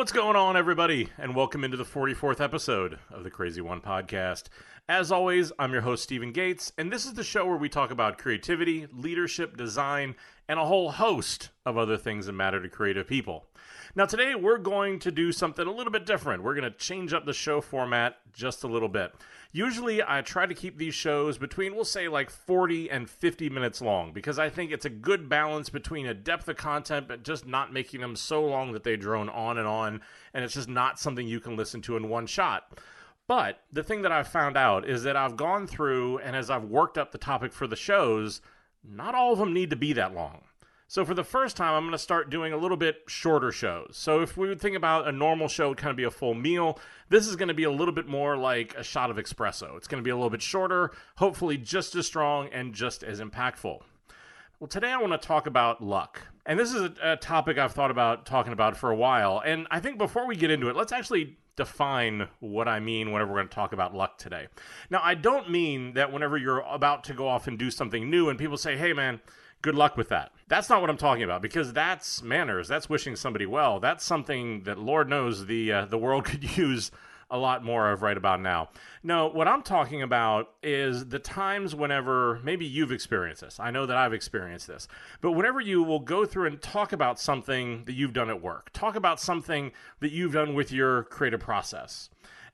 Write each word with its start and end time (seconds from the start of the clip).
What's 0.00 0.12
going 0.12 0.34
on, 0.34 0.56
everybody? 0.56 1.10
And 1.18 1.36
welcome 1.36 1.62
into 1.62 1.76
the 1.76 1.84
44th 1.84 2.40
episode 2.40 2.98
of 3.10 3.22
the 3.22 3.30
Crazy 3.30 3.60
One 3.60 3.82
podcast. 3.82 4.44
As 4.88 5.12
always, 5.12 5.52
I'm 5.58 5.74
your 5.74 5.82
host, 5.82 6.04
Stephen 6.04 6.32
Gates, 6.32 6.72
and 6.78 6.90
this 6.90 7.04
is 7.04 7.12
the 7.12 7.22
show 7.22 7.44
where 7.44 7.58
we 7.58 7.68
talk 7.68 7.90
about 7.90 8.16
creativity, 8.16 8.86
leadership, 8.94 9.58
design, 9.58 10.14
and 10.48 10.58
a 10.58 10.64
whole 10.64 10.92
host 10.92 11.50
of 11.66 11.76
other 11.76 11.98
things 11.98 12.24
that 12.24 12.32
matter 12.32 12.62
to 12.62 12.68
creative 12.70 13.06
people. 13.06 13.49
Now, 13.96 14.06
today 14.06 14.36
we're 14.36 14.58
going 14.58 15.00
to 15.00 15.10
do 15.10 15.32
something 15.32 15.66
a 15.66 15.72
little 15.72 15.90
bit 15.90 16.06
different. 16.06 16.44
We're 16.44 16.54
going 16.54 16.70
to 16.70 16.78
change 16.78 17.12
up 17.12 17.26
the 17.26 17.32
show 17.32 17.60
format 17.60 18.18
just 18.32 18.62
a 18.62 18.68
little 18.68 18.88
bit. 18.88 19.12
Usually, 19.50 20.00
I 20.00 20.22
try 20.22 20.46
to 20.46 20.54
keep 20.54 20.78
these 20.78 20.94
shows 20.94 21.38
between, 21.38 21.74
we'll 21.74 21.84
say, 21.84 22.06
like 22.06 22.30
40 22.30 22.88
and 22.88 23.10
50 23.10 23.50
minutes 23.50 23.82
long 23.82 24.12
because 24.12 24.38
I 24.38 24.48
think 24.48 24.70
it's 24.70 24.84
a 24.84 24.90
good 24.90 25.28
balance 25.28 25.70
between 25.70 26.06
a 26.06 26.14
depth 26.14 26.48
of 26.48 26.56
content, 26.56 27.08
but 27.08 27.24
just 27.24 27.48
not 27.48 27.72
making 27.72 28.00
them 28.00 28.14
so 28.14 28.44
long 28.44 28.72
that 28.74 28.84
they 28.84 28.96
drone 28.96 29.28
on 29.28 29.58
and 29.58 29.66
on, 29.66 30.02
and 30.32 30.44
it's 30.44 30.54
just 30.54 30.68
not 30.68 31.00
something 31.00 31.26
you 31.26 31.40
can 31.40 31.56
listen 31.56 31.82
to 31.82 31.96
in 31.96 32.08
one 32.08 32.26
shot. 32.26 32.78
But 33.26 33.60
the 33.72 33.82
thing 33.82 34.02
that 34.02 34.12
I've 34.12 34.28
found 34.28 34.56
out 34.56 34.88
is 34.88 35.02
that 35.02 35.16
I've 35.16 35.36
gone 35.36 35.66
through, 35.66 36.18
and 36.18 36.36
as 36.36 36.48
I've 36.48 36.64
worked 36.64 36.96
up 36.96 37.10
the 37.10 37.18
topic 37.18 37.52
for 37.52 37.66
the 37.66 37.74
shows, 37.74 38.40
not 38.84 39.16
all 39.16 39.32
of 39.32 39.40
them 39.40 39.52
need 39.52 39.70
to 39.70 39.76
be 39.76 39.92
that 39.94 40.14
long. 40.14 40.42
So 40.90 41.04
for 41.04 41.14
the 41.14 41.22
first 41.22 41.56
time, 41.56 41.72
I'm 41.74 41.84
going 41.84 41.92
to 41.92 41.98
start 41.98 42.30
doing 42.30 42.52
a 42.52 42.56
little 42.56 42.76
bit 42.76 43.04
shorter 43.06 43.52
shows. 43.52 43.90
So 43.92 44.22
if 44.22 44.36
we 44.36 44.48
would 44.48 44.60
think 44.60 44.76
about 44.76 45.06
a 45.06 45.12
normal 45.12 45.46
show 45.46 45.68
would 45.68 45.78
kind 45.78 45.92
of 45.92 45.96
be 45.96 46.02
a 46.02 46.10
full 46.10 46.34
meal, 46.34 46.80
this 47.10 47.28
is 47.28 47.36
going 47.36 47.46
to 47.46 47.54
be 47.54 47.62
a 47.62 47.70
little 47.70 47.94
bit 47.94 48.08
more 48.08 48.36
like 48.36 48.74
a 48.74 48.82
shot 48.82 49.08
of 49.08 49.16
espresso. 49.16 49.76
It's 49.76 49.86
going 49.86 50.02
to 50.02 50.04
be 50.04 50.10
a 50.10 50.16
little 50.16 50.30
bit 50.30 50.42
shorter, 50.42 50.90
hopefully 51.14 51.58
just 51.58 51.94
as 51.94 52.08
strong 52.08 52.48
and 52.48 52.74
just 52.74 53.04
as 53.04 53.20
impactful. 53.20 53.82
Well, 54.58 54.66
today 54.66 54.90
I 54.90 54.96
want 54.96 55.12
to 55.12 55.24
talk 55.24 55.46
about 55.46 55.80
luck. 55.80 56.22
And 56.44 56.58
this 56.58 56.74
is 56.74 56.82
a, 56.82 57.12
a 57.12 57.16
topic 57.16 57.56
I've 57.56 57.72
thought 57.72 57.92
about 57.92 58.26
talking 58.26 58.52
about 58.52 58.76
for 58.76 58.90
a 58.90 58.96
while. 58.96 59.40
And 59.46 59.68
I 59.70 59.78
think 59.78 59.96
before 59.96 60.26
we 60.26 60.34
get 60.34 60.50
into 60.50 60.70
it, 60.70 60.74
let's 60.74 60.90
actually 60.90 61.38
define 61.54 62.26
what 62.40 62.66
I 62.66 62.80
mean 62.80 63.12
whenever 63.12 63.30
we're 63.30 63.38
going 63.38 63.48
to 63.48 63.54
talk 63.54 63.72
about 63.72 63.94
luck 63.94 64.18
today. 64.18 64.48
Now, 64.90 65.02
I 65.04 65.14
don't 65.14 65.50
mean 65.50 65.94
that 65.94 66.12
whenever 66.12 66.36
you're 66.36 66.62
about 66.62 67.04
to 67.04 67.14
go 67.14 67.28
off 67.28 67.46
and 67.46 67.56
do 67.56 67.70
something 67.70 68.10
new 68.10 68.28
and 68.28 68.36
people 68.36 68.56
say, 68.56 68.76
hey, 68.76 68.92
man, 68.92 69.20
good 69.62 69.74
luck 69.74 69.96
with 69.96 70.08
that. 70.08 70.32
That's 70.48 70.68
not 70.68 70.80
what 70.80 70.90
I'm 70.90 70.96
talking 70.96 71.22
about 71.22 71.42
because 71.42 71.72
that's 71.72 72.22
manners. 72.22 72.68
That's 72.68 72.88
wishing 72.88 73.16
somebody 73.16 73.46
well. 73.46 73.80
That's 73.80 74.04
something 74.04 74.62
that 74.64 74.78
Lord 74.78 75.08
knows 75.08 75.46
the 75.46 75.72
uh, 75.72 75.84
the 75.86 75.98
world 75.98 76.24
could 76.26 76.56
use 76.56 76.90
a 77.30 77.38
lot 77.38 77.64
more 77.64 77.92
of 77.92 78.02
right 78.02 78.16
about 78.16 78.40
now. 78.40 78.70
No, 79.02 79.28
what 79.28 79.46
I'm 79.46 79.62
talking 79.62 80.02
about 80.02 80.50
is 80.62 81.06
the 81.06 81.20
times 81.20 81.74
whenever 81.74 82.40
maybe 82.42 82.66
you've 82.66 82.90
experienced 82.90 83.42
this. 83.42 83.60
I 83.60 83.70
know 83.70 83.86
that 83.86 83.96
I've 83.96 84.12
experienced 84.12 84.66
this. 84.66 84.88
But 85.20 85.32
whenever 85.32 85.60
you 85.60 85.82
will 85.82 86.00
go 86.00 86.26
through 86.26 86.46
and 86.46 86.60
talk 86.60 86.92
about 86.92 87.20
something 87.20 87.84
that 87.84 87.92
you've 87.92 88.12
done 88.12 88.30
at 88.30 88.42
work, 88.42 88.70
talk 88.72 88.96
about 88.96 89.20
something 89.20 89.70
that 90.00 90.10
you've 90.10 90.32
done 90.32 90.54
with 90.54 90.72
your 90.72 91.04
creative 91.04 91.40
process. 91.40 92.10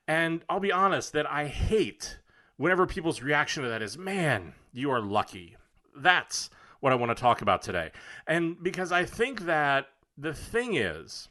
And 0.07 0.43
I'll 0.47 0.59
be 0.59 0.71
honest 0.71 1.11
that 1.13 1.29
I 1.29 1.47
hate 1.47 2.19
whenever 2.57 2.85
people's 2.85 3.21
reaction 3.21 3.63
to 3.63 3.69
that 3.69 3.81
is, 3.81 3.97
man, 3.97 4.53
you 4.71 4.91
are 4.91 5.01
lucky. 5.01 5.57
That's 5.95 6.51
what 6.79 6.91
I 6.91 6.95
want 6.95 7.15
to 7.15 7.21
talk 7.21 7.41
about 7.41 7.61
today. 7.61 7.91
And 8.27 8.61
because 8.61 8.91
I 8.91 9.05
think 9.05 9.41
that 9.41 9.87
the 10.17 10.33
thing 10.33 10.75
is, 10.75 11.29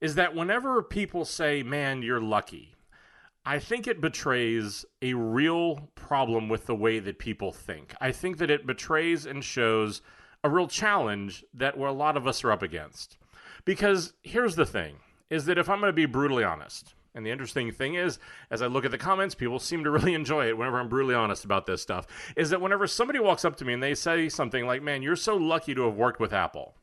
is 0.00 0.14
that 0.16 0.34
whenever 0.34 0.82
people 0.82 1.24
say, 1.24 1.62
man, 1.62 2.02
you're 2.02 2.20
lucky, 2.20 2.74
I 3.44 3.58
think 3.58 3.86
it 3.86 4.00
betrays 4.00 4.84
a 5.00 5.14
real 5.14 5.90
problem 5.94 6.48
with 6.48 6.66
the 6.66 6.74
way 6.74 6.98
that 7.00 7.18
people 7.18 7.52
think. 7.52 7.94
I 8.00 8.12
think 8.12 8.38
that 8.38 8.50
it 8.50 8.66
betrays 8.66 9.26
and 9.26 9.44
shows 9.44 10.00
a 10.44 10.50
real 10.50 10.68
challenge 10.68 11.44
that 11.54 11.76
where 11.76 11.88
a 11.88 11.92
lot 11.92 12.16
of 12.16 12.26
us 12.26 12.44
are 12.44 12.52
up 12.52 12.62
against. 12.62 13.16
Because 13.64 14.12
here's 14.22 14.56
the 14.56 14.66
thing 14.66 14.96
is 15.30 15.46
that 15.46 15.58
if 15.58 15.68
I'm 15.68 15.80
going 15.80 15.88
to 15.88 15.92
be 15.92 16.06
brutally 16.06 16.44
honest, 16.44 16.94
and 17.14 17.26
the 17.26 17.30
interesting 17.30 17.70
thing 17.72 17.94
is, 17.94 18.18
as 18.50 18.62
I 18.62 18.66
look 18.66 18.84
at 18.84 18.90
the 18.90 18.98
comments, 18.98 19.34
people 19.34 19.58
seem 19.58 19.84
to 19.84 19.90
really 19.90 20.14
enjoy 20.22 20.48
it 20.48 20.56
whenever 20.56 20.80
I'm 20.80 20.88
brutally 20.88 21.14
honest 21.14 21.44
about 21.44 21.66
this 21.66 21.82
stuff. 21.82 22.06
Is 22.36 22.50
that 22.50 22.60
whenever 22.60 22.86
somebody 22.86 23.18
walks 23.18 23.44
up 23.44 23.56
to 23.56 23.64
me 23.64 23.74
and 23.74 23.82
they 23.82 23.94
say 23.94 24.28
something 24.28 24.66
like, 24.66 24.82
Man, 24.82 25.02
you're 25.02 25.16
so 25.16 25.36
lucky 25.36 25.74
to 25.74 25.84
have 25.84 25.96
worked 25.96 26.20
with 26.20 26.32
Apple. 26.32 26.74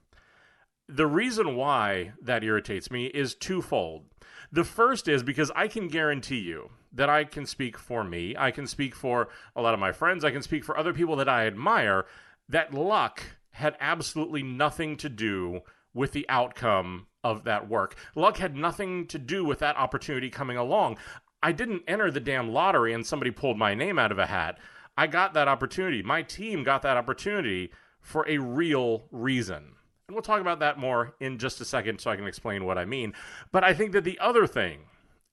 The 0.87 1.07
reason 1.07 1.55
why 1.55 2.13
that 2.21 2.43
irritates 2.43 2.89
me 2.89 3.07
is 3.07 3.35
twofold. 3.35 4.05
The 4.51 4.63
first 4.63 5.07
is 5.07 5.21
because 5.21 5.51
I 5.55 5.67
can 5.67 5.87
guarantee 5.87 6.39
you 6.39 6.71
that 6.91 7.09
I 7.09 7.23
can 7.23 7.45
speak 7.45 7.77
for 7.77 8.03
me, 8.03 8.35
I 8.35 8.49
can 8.49 8.65
speak 8.65 8.95
for 8.95 9.29
a 9.55 9.61
lot 9.61 9.75
of 9.75 9.79
my 9.79 9.91
friends, 9.91 10.25
I 10.25 10.31
can 10.31 10.41
speak 10.41 10.63
for 10.63 10.75
other 10.75 10.93
people 10.93 11.15
that 11.17 11.29
I 11.29 11.45
admire, 11.45 12.07
that 12.47 12.73
luck 12.73 13.21
had 13.51 13.77
absolutely 13.79 14.41
nothing 14.41 14.97
to 14.97 15.09
do 15.09 15.61
with 15.93 16.11
the 16.11 16.25
outcome 16.29 17.07
of 17.23 17.43
that 17.43 17.67
work. 17.67 17.95
Luck 18.15 18.37
had 18.37 18.55
nothing 18.55 19.05
to 19.07 19.19
do 19.19 19.43
with 19.43 19.59
that 19.59 19.77
opportunity 19.77 20.29
coming 20.29 20.57
along. 20.57 20.97
I 21.41 21.51
didn't 21.51 21.83
enter 21.87 22.11
the 22.11 22.19
damn 22.19 22.51
lottery 22.51 22.93
and 22.93 23.05
somebody 23.05 23.31
pulled 23.31 23.57
my 23.57 23.73
name 23.73 23.99
out 23.99 24.11
of 24.11 24.19
a 24.19 24.25
hat. 24.25 24.57
I 24.97 25.07
got 25.07 25.33
that 25.33 25.47
opportunity. 25.47 26.03
My 26.03 26.21
team 26.21 26.63
got 26.63 26.81
that 26.81 26.97
opportunity 26.97 27.71
for 28.01 28.27
a 28.27 28.37
real 28.37 29.05
reason. 29.11 29.75
And 30.07 30.15
we'll 30.15 30.23
talk 30.23 30.41
about 30.41 30.59
that 30.59 30.79
more 30.79 31.15
in 31.19 31.37
just 31.37 31.61
a 31.61 31.65
second 31.65 31.99
so 31.99 32.09
I 32.09 32.15
can 32.15 32.27
explain 32.27 32.65
what 32.65 32.77
I 32.77 32.85
mean. 32.85 33.13
But 33.51 33.63
I 33.63 33.73
think 33.73 33.91
that 33.91 34.03
the 34.03 34.19
other 34.19 34.47
thing, 34.47 34.79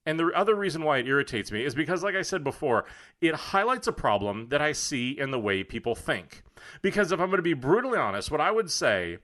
and 0.05 0.19
the 0.19 0.27
other 0.27 0.55
reason 0.55 0.83
why 0.83 0.99
it 0.99 1.07
irritates 1.07 1.51
me, 1.51 1.65
is 1.65 1.75
because, 1.75 2.03
like 2.03 2.15
I 2.15 2.21
said 2.21 2.43
before, 2.43 2.85
it 3.19 3.33
highlights 3.33 3.87
a 3.87 3.91
problem 3.91 4.49
that 4.49 4.61
I 4.61 4.71
see 4.71 5.19
in 5.19 5.31
the 5.31 5.39
way 5.39 5.63
people 5.63 5.95
think. 5.95 6.43
Because 6.81 7.11
if 7.11 7.19
I'm 7.19 7.27
going 7.27 7.37
to 7.37 7.41
be 7.41 7.53
brutally 7.53 7.97
honest, 7.97 8.31
what 8.31 8.39
I 8.39 8.51
would 8.51 8.69
say 8.69 9.17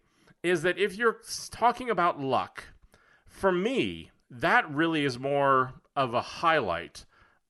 is 0.43 0.61
that 0.61 0.77
if 0.77 0.95
you're 0.95 1.21
talking 1.49 1.89
about 1.89 2.19
luck, 2.19 2.65
for 3.25 3.51
me, 3.51 4.11
that 4.29 4.69
really 4.69 5.05
is 5.05 5.17
more 5.17 5.73
of 5.95 6.13
a 6.13 6.21
highlight 6.21 7.05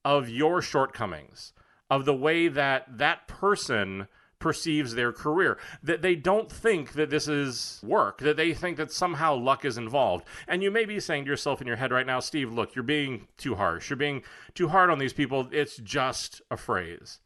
of 0.06 0.30
your 0.30 0.62
shortcomings, 0.62 1.54
of 1.90 2.06
the 2.06 2.16
way 2.16 2.48
that 2.48 2.98
that 2.98 3.28
person 3.28 4.08
perceives 4.44 4.94
their 4.94 5.14
career. 5.14 5.58
That 5.81 6.02
they 6.02 6.16
don't 6.16 6.52
think 6.52 6.94
that 6.94 7.09
this 7.09 7.30
is 7.30 7.80
work, 7.81 8.20
that 8.20 8.36
they 8.36 8.54
think 8.54 8.76
that 8.76 8.92
somehow 8.92 9.36
luck 9.36 9.64
is 9.64 9.78
involved. 9.78 10.25
And 10.50 10.62
you 10.62 10.70
may 10.70 10.84
be 10.84 11.00
saying 11.00 11.24
to 11.24 11.31
yourself 11.31 11.62
in 11.62 11.68
your 11.68 11.78
head 11.78 11.94
right 11.94 12.06
now, 12.06 12.20
Steve, 12.20 12.52
look, 12.52 12.75
you're 12.75 12.84
being 12.84 13.28
too 13.38 13.56
harsh. 13.56 13.90
You're 13.90 13.98
being 13.98 14.22
too 14.54 14.68
hard 14.68 14.90
on 14.90 15.00
these 15.00 15.14
people. 15.14 15.48
It's 15.52 15.78
just 15.78 16.42
a 16.52 16.58
phrase. 16.58 17.20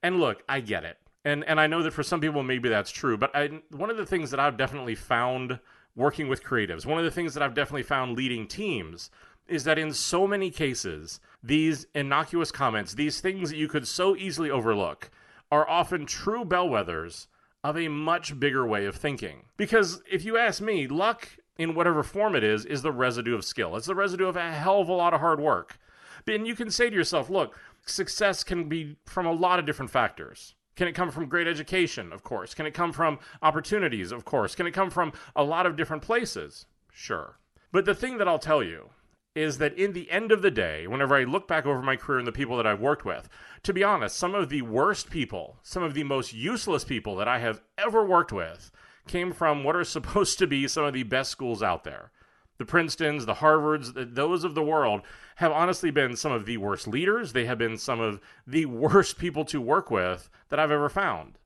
And 0.00 0.20
look, 0.20 0.44
I 0.48 0.60
get 0.60 0.84
it 0.84 0.98
and 1.24 1.44
and 1.44 1.60
I 1.60 1.66
know 1.66 1.82
that 1.82 1.92
for 1.92 2.02
some 2.02 2.20
people 2.20 2.42
maybe 2.42 2.68
that's 2.68 2.90
true, 2.90 3.16
but 3.16 3.34
I, 3.34 3.60
one 3.70 3.90
of 3.90 3.96
the 3.96 4.06
things 4.06 4.30
that 4.30 4.40
I've 4.40 4.56
definitely 4.56 4.94
found 4.94 5.58
working 5.96 6.28
with 6.28 6.44
creatives, 6.44 6.86
one 6.86 6.98
of 6.98 7.04
the 7.04 7.10
things 7.10 7.34
that 7.34 7.42
I've 7.42 7.54
definitely 7.54 7.82
found 7.82 8.16
leading 8.16 8.46
teams 8.46 9.10
is 9.48 9.64
that 9.64 9.78
in 9.78 9.92
so 9.92 10.26
many 10.26 10.50
cases, 10.50 11.20
these 11.42 11.86
innocuous 11.94 12.52
comments, 12.52 12.94
these 12.94 13.20
things 13.20 13.50
that 13.50 13.56
you 13.56 13.66
could 13.66 13.86
so 13.86 14.14
easily 14.16 14.50
overlook, 14.50 15.10
are 15.50 15.68
often 15.68 16.06
true 16.06 16.44
bellwethers 16.44 17.26
of 17.64 17.76
a 17.76 17.88
much 17.88 18.38
bigger 18.38 18.66
way 18.66 18.86
of 18.86 18.96
thinking. 18.96 19.42
Because 19.56 20.02
if 20.10 20.24
you 20.24 20.38
ask 20.38 20.62
me, 20.62 20.86
luck 20.86 21.28
in 21.58 21.74
whatever 21.74 22.02
form 22.02 22.34
it 22.34 22.44
is 22.44 22.64
is 22.64 22.82
the 22.82 22.92
residue 22.92 23.34
of 23.34 23.44
skill. 23.44 23.76
It's 23.76 23.86
the 23.86 23.94
residue 23.94 24.28
of 24.28 24.36
a 24.36 24.52
hell 24.52 24.80
of 24.80 24.88
a 24.88 24.94
lot 24.94 25.12
of 25.12 25.20
hard 25.20 25.40
work. 25.40 25.78
And 26.26 26.46
you 26.46 26.54
can 26.54 26.70
say 26.70 26.88
to 26.88 26.96
yourself, 26.96 27.28
look, 27.28 27.58
success 27.84 28.44
can 28.44 28.68
be 28.68 28.96
from 29.04 29.26
a 29.26 29.32
lot 29.32 29.58
of 29.58 29.66
different 29.66 29.90
factors. 29.90 30.54
Can 30.76 30.88
it 30.88 30.94
come 30.94 31.10
from 31.10 31.28
great 31.28 31.46
education? 31.46 32.12
Of 32.12 32.22
course. 32.22 32.54
Can 32.54 32.66
it 32.66 32.74
come 32.74 32.92
from 32.92 33.18
opportunities? 33.42 34.12
Of 34.12 34.24
course. 34.24 34.54
Can 34.54 34.66
it 34.66 34.72
come 34.72 34.90
from 34.90 35.12
a 35.36 35.44
lot 35.44 35.66
of 35.66 35.76
different 35.76 36.02
places? 36.02 36.66
Sure. 36.92 37.38
But 37.72 37.84
the 37.84 37.94
thing 37.94 38.18
that 38.18 38.28
I'll 38.28 38.38
tell 38.38 38.62
you 38.62 38.90
is 39.34 39.58
that 39.58 39.78
in 39.78 39.92
the 39.92 40.10
end 40.10 40.32
of 40.32 40.42
the 40.42 40.50
day, 40.50 40.86
whenever 40.86 41.14
I 41.14 41.24
look 41.24 41.46
back 41.46 41.64
over 41.64 41.82
my 41.82 41.96
career 41.96 42.18
and 42.18 42.26
the 42.26 42.32
people 42.32 42.56
that 42.56 42.66
I've 42.66 42.80
worked 42.80 43.04
with, 43.04 43.28
to 43.62 43.72
be 43.72 43.84
honest, 43.84 44.16
some 44.16 44.34
of 44.34 44.48
the 44.48 44.62
worst 44.62 45.10
people, 45.10 45.58
some 45.62 45.82
of 45.82 45.94
the 45.94 46.02
most 46.02 46.32
useless 46.32 46.84
people 46.84 47.14
that 47.16 47.28
I 47.28 47.38
have 47.38 47.62
ever 47.78 48.04
worked 48.04 48.32
with 48.32 48.70
came 49.06 49.32
from 49.32 49.62
what 49.62 49.76
are 49.76 49.84
supposed 49.96 50.38
to 50.38 50.46
be 50.46 50.66
some 50.66 50.84
of 50.84 50.94
the 50.94 51.04
best 51.04 51.30
schools 51.30 51.62
out 51.62 51.84
there 51.84 52.10
the 52.60 52.66
Princetons, 52.66 53.24
the 53.24 53.36
Harvards, 53.36 54.14
those 54.14 54.44
of 54.44 54.54
the 54.54 54.62
world 54.62 55.00
have 55.36 55.50
honestly 55.50 55.90
been 55.90 56.14
some 56.14 56.30
of 56.30 56.44
the 56.44 56.58
worst 56.58 56.86
leaders. 56.86 57.32
They 57.32 57.46
have 57.46 57.56
been 57.56 57.78
some 57.78 58.00
of 58.00 58.20
the 58.46 58.66
worst 58.66 59.16
people 59.16 59.46
to 59.46 59.62
work 59.62 59.90
with 59.90 60.28
that 60.50 60.60
I've 60.60 60.70
ever 60.70 60.90
found. 60.90 61.38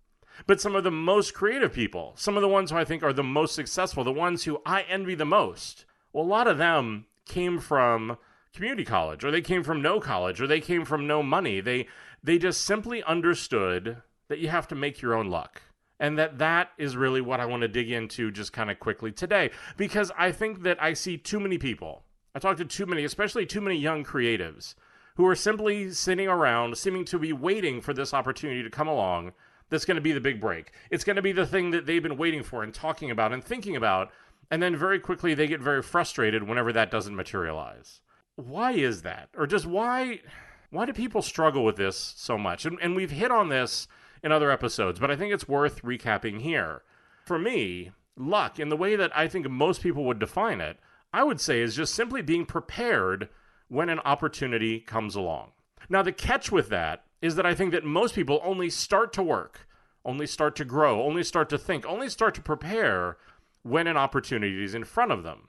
But 0.48 0.60
some 0.60 0.74
of 0.74 0.82
the 0.82 0.90
most 0.90 1.32
creative 1.32 1.72
people, 1.72 2.14
some 2.16 2.34
of 2.36 2.42
the 2.42 2.48
ones 2.48 2.72
who 2.72 2.76
I 2.76 2.84
think 2.84 3.04
are 3.04 3.12
the 3.12 3.22
most 3.22 3.54
successful, 3.54 4.02
the 4.02 4.10
ones 4.10 4.42
who 4.42 4.60
I 4.66 4.82
envy 4.82 5.14
the 5.14 5.24
most, 5.24 5.84
well, 6.12 6.24
a 6.24 6.26
lot 6.26 6.48
of 6.48 6.58
them 6.58 7.06
came 7.26 7.60
from 7.60 8.18
community 8.52 8.84
college 8.84 9.22
or 9.22 9.30
they 9.30 9.40
came 9.40 9.62
from 9.62 9.80
no 9.80 10.00
college 10.00 10.40
or 10.40 10.48
they 10.48 10.60
came 10.60 10.84
from 10.84 11.06
no 11.06 11.22
money. 11.22 11.60
They 11.60 11.86
they 12.24 12.38
just 12.38 12.62
simply 12.62 13.04
understood 13.04 13.98
that 14.26 14.40
you 14.40 14.48
have 14.48 14.66
to 14.66 14.74
make 14.74 15.00
your 15.00 15.14
own 15.14 15.30
luck 15.30 15.62
and 16.00 16.18
that 16.18 16.38
that 16.38 16.70
is 16.78 16.96
really 16.96 17.20
what 17.20 17.40
I 17.40 17.46
want 17.46 17.62
to 17.62 17.68
dig 17.68 17.90
into 17.90 18.30
just 18.30 18.52
kind 18.52 18.70
of 18.70 18.80
quickly 18.80 19.12
today 19.12 19.50
because 19.76 20.10
I 20.18 20.32
think 20.32 20.62
that 20.62 20.82
I 20.82 20.92
see 20.92 21.16
too 21.16 21.40
many 21.40 21.58
people. 21.58 22.04
I 22.34 22.40
talk 22.40 22.56
to 22.56 22.64
too 22.64 22.86
many, 22.86 23.04
especially 23.04 23.46
too 23.46 23.60
many 23.60 23.76
young 23.76 24.04
creatives 24.04 24.74
who 25.16 25.26
are 25.26 25.36
simply 25.36 25.90
sitting 25.92 26.26
around 26.26 26.76
seeming 26.76 27.04
to 27.06 27.18
be 27.18 27.32
waiting 27.32 27.80
for 27.80 27.94
this 27.94 28.12
opportunity 28.12 28.62
to 28.62 28.70
come 28.70 28.88
along 28.88 29.32
that's 29.70 29.84
going 29.84 29.94
to 29.94 30.00
be 30.00 30.12
the 30.12 30.20
big 30.20 30.40
break. 30.40 30.72
It's 30.90 31.04
going 31.04 31.16
to 31.16 31.22
be 31.22 31.32
the 31.32 31.46
thing 31.46 31.70
that 31.70 31.86
they've 31.86 32.02
been 32.02 32.16
waiting 32.16 32.42
for 32.42 32.62
and 32.62 32.74
talking 32.74 33.10
about 33.10 33.32
and 33.32 33.42
thinking 33.42 33.76
about 33.76 34.10
And 34.50 34.62
then 34.62 34.76
very 34.76 35.00
quickly 35.00 35.34
they 35.34 35.46
get 35.46 35.60
very 35.60 35.82
frustrated 35.82 36.42
whenever 36.42 36.72
that 36.72 36.90
doesn't 36.90 37.16
materialize. 37.16 38.00
Why 38.36 38.72
is 38.72 39.02
that? 39.02 39.28
Or 39.36 39.46
just 39.46 39.66
why 39.66 40.20
why 40.70 40.86
do 40.86 40.92
people 40.92 41.22
struggle 41.22 41.64
with 41.64 41.76
this 41.76 42.14
so 42.16 42.36
much? 42.36 42.66
And, 42.66 42.78
and 42.82 42.96
we've 42.96 43.12
hit 43.12 43.30
on 43.30 43.48
this 43.48 43.86
in 44.24 44.32
other 44.32 44.50
episodes, 44.50 44.98
but 44.98 45.10
I 45.10 45.16
think 45.16 45.32
it's 45.32 45.46
worth 45.46 45.82
recapping 45.82 46.40
here. 46.40 46.82
For 47.26 47.38
me, 47.38 47.92
luck, 48.16 48.58
in 48.58 48.70
the 48.70 48.76
way 48.76 48.96
that 48.96 49.16
I 49.16 49.28
think 49.28 49.48
most 49.50 49.82
people 49.82 50.04
would 50.06 50.18
define 50.18 50.62
it, 50.62 50.78
I 51.12 51.22
would 51.22 51.40
say 51.40 51.60
is 51.60 51.76
just 51.76 51.94
simply 51.94 52.22
being 52.22 52.46
prepared 52.46 53.28
when 53.68 53.90
an 53.90 54.00
opportunity 54.00 54.80
comes 54.80 55.14
along. 55.14 55.52
Now, 55.90 56.02
the 56.02 56.10
catch 56.10 56.50
with 56.50 56.70
that 56.70 57.04
is 57.20 57.36
that 57.36 57.44
I 57.44 57.54
think 57.54 57.72
that 57.72 57.84
most 57.84 58.14
people 58.14 58.40
only 58.42 58.70
start 58.70 59.12
to 59.12 59.22
work, 59.22 59.68
only 60.06 60.26
start 60.26 60.56
to 60.56 60.64
grow, 60.64 61.02
only 61.02 61.22
start 61.22 61.50
to 61.50 61.58
think, 61.58 61.84
only 61.84 62.08
start 62.08 62.34
to 62.36 62.40
prepare 62.40 63.18
when 63.62 63.86
an 63.86 63.98
opportunity 63.98 64.64
is 64.64 64.74
in 64.74 64.84
front 64.84 65.12
of 65.12 65.22
them. 65.22 65.48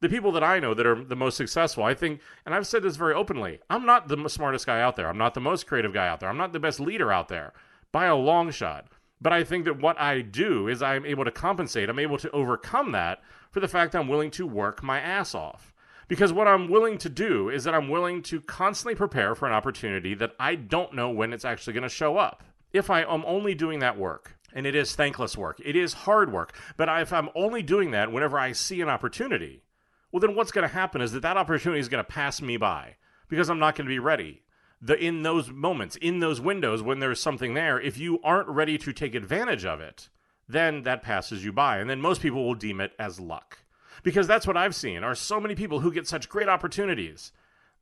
The 0.00 0.08
people 0.08 0.32
that 0.32 0.44
I 0.44 0.60
know 0.60 0.72
that 0.74 0.86
are 0.86 1.02
the 1.02 1.16
most 1.16 1.36
successful, 1.36 1.84
I 1.84 1.94
think, 1.94 2.20
and 2.44 2.54
I've 2.54 2.66
said 2.66 2.82
this 2.82 2.96
very 2.96 3.14
openly, 3.14 3.60
I'm 3.68 3.86
not 3.86 4.08
the 4.08 4.28
smartest 4.28 4.66
guy 4.66 4.80
out 4.80 4.96
there. 4.96 5.08
I'm 5.08 5.18
not 5.18 5.34
the 5.34 5.40
most 5.40 5.66
creative 5.66 5.92
guy 5.92 6.08
out 6.08 6.20
there. 6.20 6.28
I'm 6.28 6.36
not 6.38 6.52
the 6.52 6.60
best 6.60 6.80
leader 6.80 7.12
out 7.12 7.28
there 7.28 7.52
by 7.94 8.06
a 8.06 8.16
long 8.16 8.50
shot. 8.50 8.88
But 9.20 9.32
I 9.32 9.44
think 9.44 9.66
that 9.66 9.80
what 9.80 10.00
I 10.00 10.20
do 10.20 10.66
is 10.66 10.82
I'm 10.82 11.06
able 11.06 11.24
to 11.24 11.30
compensate, 11.30 11.88
I'm 11.88 12.00
able 12.00 12.18
to 12.18 12.30
overcome 12.32 12.90
that 12.90 13.22
for 13.52 13.60
the 13.60 13.68
fact 13.68 13.94
I'm 13.94 14.08
willing 14.08 14.32
to 14.32 14.48
work 14.48 14.82
my 14.82 14.98
ass 14.98 15.32
off. 15.32 15.72
Because 16.08 16.32
what 16.32 16.48
I'm 16.48 16.68
willing 16.68 16.98
to 16.98 17.08
do 17.08 17.48
is 17.48 17.62
that 17.62 17.72
I'm 17.72 17.88
willing 17.88 18.20
to 18.22 18.40
constantly 18.40 18.96
prepare 18.96 19.36
for 19.36 19.46
an 19.46 19.54
opportunity 19.54 20.12
that 20.14 20.32
I 20.40 20.56
don't 20.56 20.92
know 20.92 21.08
when 21.08 21.32
it's 21.32 21.44
actually 21.44 21.72
going 21.72 21.84
to 21.84 21.88
show 21.88 22.16
up. 22.16 22.42
If 22.72 22.90
I 22.90 23.02
am 23.02 23.22
only 23.24 23.54
doing 23.54 23.78
that 23.78 23.96
work, 23.96 24.36
and 24.52 24.66
it 24.66 24.74
is 24.74 24.96
thankless 24.96 25.38
work, 25.38 25.60
it 25.64 25.76
is 25.76 25.92
hard 25.92 26.32
work, 26.32 26.52
but 26.76 26.88
if 27.00 27.12
I'm 27.12 27.28
only 27.36 27.62
doing 27.62 27.92
that 27.92 28.10
whenever 28.10 28.40
I 28.40 28.50
see 28.50 28.80
an 28.80 28.88
opportunity, 28.88 29.62
well, 30.10 30.18
then 30.18 30.34
what's 30.34 30.50
going 30.50 30.68
to 30.68 30.74
happen 30.74 31.00
is 31.00 31.12
that 31.12 31.22
that 31.22 31.36
opportunity 31.36 31.78
is 31.78 31.88
going 31.88 32.04
to 32.04 32.12
pass 32.12 32.42
me 32.42 32.56
by 32.56 32.96
because 33.28 33.48
I'm 33.48 33.60
not 33.60 33.76
going 33.76 33.86
to 33.86 33.94
be 33.94 34.00
ready. 34.00 34.42
The, 34.86 35.02
in 35.02 35.22
those 35.22 35.50
moments, 35.50 35.96
in 35.96 36.20
those 36.20 36.42
windows 36.42 36.82
when 36.82 36.98
there's 36.98 37.18
something 37.18 37.54
there, 37.54 37.80
if 37.80 37.96
you 37.96 38.20
aren't 38.22 38.48
ready 38.48 38.76
to 38.76 38.92
take 38.92 39.14
advantage 39.14 39.64
of 39.64 39.80
it, 39.80 40.10
then 40.46 40.82
that 40.82 41.02
passes 41.02 41.42
you 41.42 41.52
by. 41.52 41.78
And 41.78 41.88
then 41.88 42.02
most 42.02 42.20
people 42.20 42.44
will 42.44 42.54
deem 42.54 42.82
it 42.82 42.92
as 42.98 43.18
luck. 43.18 43.60
Because 44.02 44.26
that's 44.26 44.46
what 44.46 44.58
I've 44.58 44.74
seen 44.74 45.02
are 45.02 45.14
so 45.14 45.40
many 45.40 45.54
people 45.54 45.80
who 45.80 45.90
get 45.90 46.06
such 46.06 46.28
great 46.28 46.48
opportunities 46.48 47.32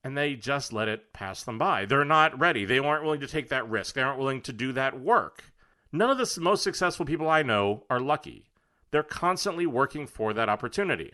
and 0.04 0.16
they 0.16 0.34
just 0.34 0.72
let 0.72 0.88
it 0.88 1.12
pass 1.12 1.42
them 1.42 1.58
by. 1.58 1.86
They're 1.86 2.04
not 2.04 2.38
ready. 2.38 2.64
They 2.64 2.78
aren't 2.78 3.04
willing 3.04 3.20
to 3.20 3.26
take 3.26 3.48
that 3.48 3.68
risk. 3.68 3.94
They 3.94 4.02
aren't 4.02 4.18
willing 4.18 4.40
to 4.42 4.52
do 4.52 4.72
that 4.72 5.00
work. 5.00 5.44
None 5.92 6.10
of 6.10 6.18
the 6.18 6.40
most 6.40 6.62
successful 6.62 7.04
people 7.04 7.28
I 7.28 7.42
know 7.42 7.84
are 7.90 8.00
lucky. 8.00 8.46
They're 8.90 9.02
constantly 9.02 9.66
working 9.66 10.06
for 10.06 10.32
that 10.32 10.48
opportunity. 10.48 11.12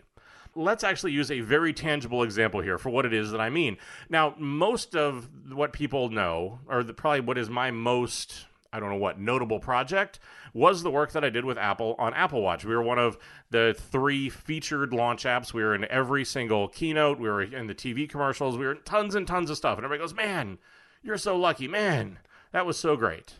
Let's 0.55 0.83
actually 0.83 1.11
use 1.11 1.31
a 1.31 1.41
very 1.41 1.73
tangible 1.73 2.23
example 2.23 2.61
here 2.61 2.77
for 2.77 2.89
what 2.89 3.05
it 3.05 3.13
is 3.13 3.31
that 3.31 3.41
I 3.41 3.49
mean. 3.49 3.77
Now, 4.09 4.35
most 4.37 4.95
of 4.95 5.29
what 5.51 5.73
people 5.73 6.09
know, 6.09 6.59
or 6.67 6.83
the, 6.83 6.93
probably 6.93 7.21
what 7.21 7.37
is 7.37 7.49
my 7.49 7.71
most 7.71 8.45
I 8.71 8.79
don't 8.79 8.89
know 8.89 8.97
what 8.97 9.19
notable 9.19 9.59
project 9.59 10.19
was 10.53 10.83
the 10.83 10.91
work 10.91 11.11
that 11.13 11.23
I 11.23 11.29
did 11.29 11.45
with 11.45 11.57
Apple 11.57 11.95
on 11.97 12.13
Apple 12.13 12.41
Watch. 12.41 12.65
We 12.65 12.75
were 12.75 12.83
one 12.83 12.99
of 12.99 13.17
the 13.49 13.75
three 13.77 14.29
featured 14.29 14.93
launch 14.93 15.23
apps. 15.23 15.53
We 15.53 15.63
were 15.63 15.73
in 15.73 15.85
every 15.85 16.23
single 16.23 16.67
keynote. 16.67 17.19
We 17.19 17.29
were 17.29 17.41
in 17.41 17.67
the 17.67 17.75
TV 17.75 18.07
commercials. 18.07 18.57
We 18.57 18.65
were 18.65 18.73
in 18.73 18.81
tons 18.83 19.15
and 19.15 19.27
tons 19.27 19.49
of 19.49 19.57
stuff. 19.57 19.77
And 19.77 19.85
everybody 19.85 20.03
goes, 20.03 20.13
"Man, 20.13 20.59
you're 21.01 21.17
so 21.17 21.35
lucky, 21.35 21.67
man. 21.67 22.19
That 22.51 22.65
was 22.65 22.77
so 22.77 22.95
great." 22.95 23.39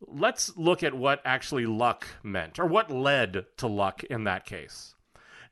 Let's 0.00 0.56
look 0.56 0.82
at 0.82 0.94
what 0.94 1.22
actually 1.24 1.66
luck 1.66 2.06
meant, 2.22 2.58
or 2.58 2.66
what 2.66 2.90
led 2.90 3.46
to 3.56 3.66
luck 3.66 4.04
in 4.04 4.24
that 4.24 4.44
case. 4.44 4.94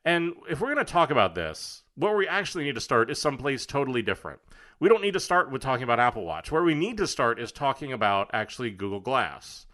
And 0.05 0.35
if 0.51 0.61
we're 0.61 0.75
going 0.75 0.85
to 0.85 0.93
talk 0.93 1.11
about 1.11 1.35
this, 1.35 1.83
what 1.95 2.17
we 2.17 2.29
actually 2.29 2.65
need 2.65 2.75
to 2.75 2.81
start 2.81 3.11
is 3.11 3.21
someplace 3.21 3.65
totally 3.65 4.03
different 4.03 4.41
we 4.81 4.89
don't 4.89 5.03
need 5.03 5.15
to 5.15 5.21
start 5.21 5.51
with 5.51 5.63
talking 5.63 5.85
about 5.85 6.01
Apple 6.01 6.25
Watch. 6.25 6.51
Where 6.51 6.63
we 6.63 6.75
need 6.75 6.97
to 6.99 7.07
start 7.07 7.39
is 7.39 7.53
talking 7.53 7.93
about 7.93 8.31
actually 8.33 8.71
Google 8.71 9.01
Glass. 9.01 9.67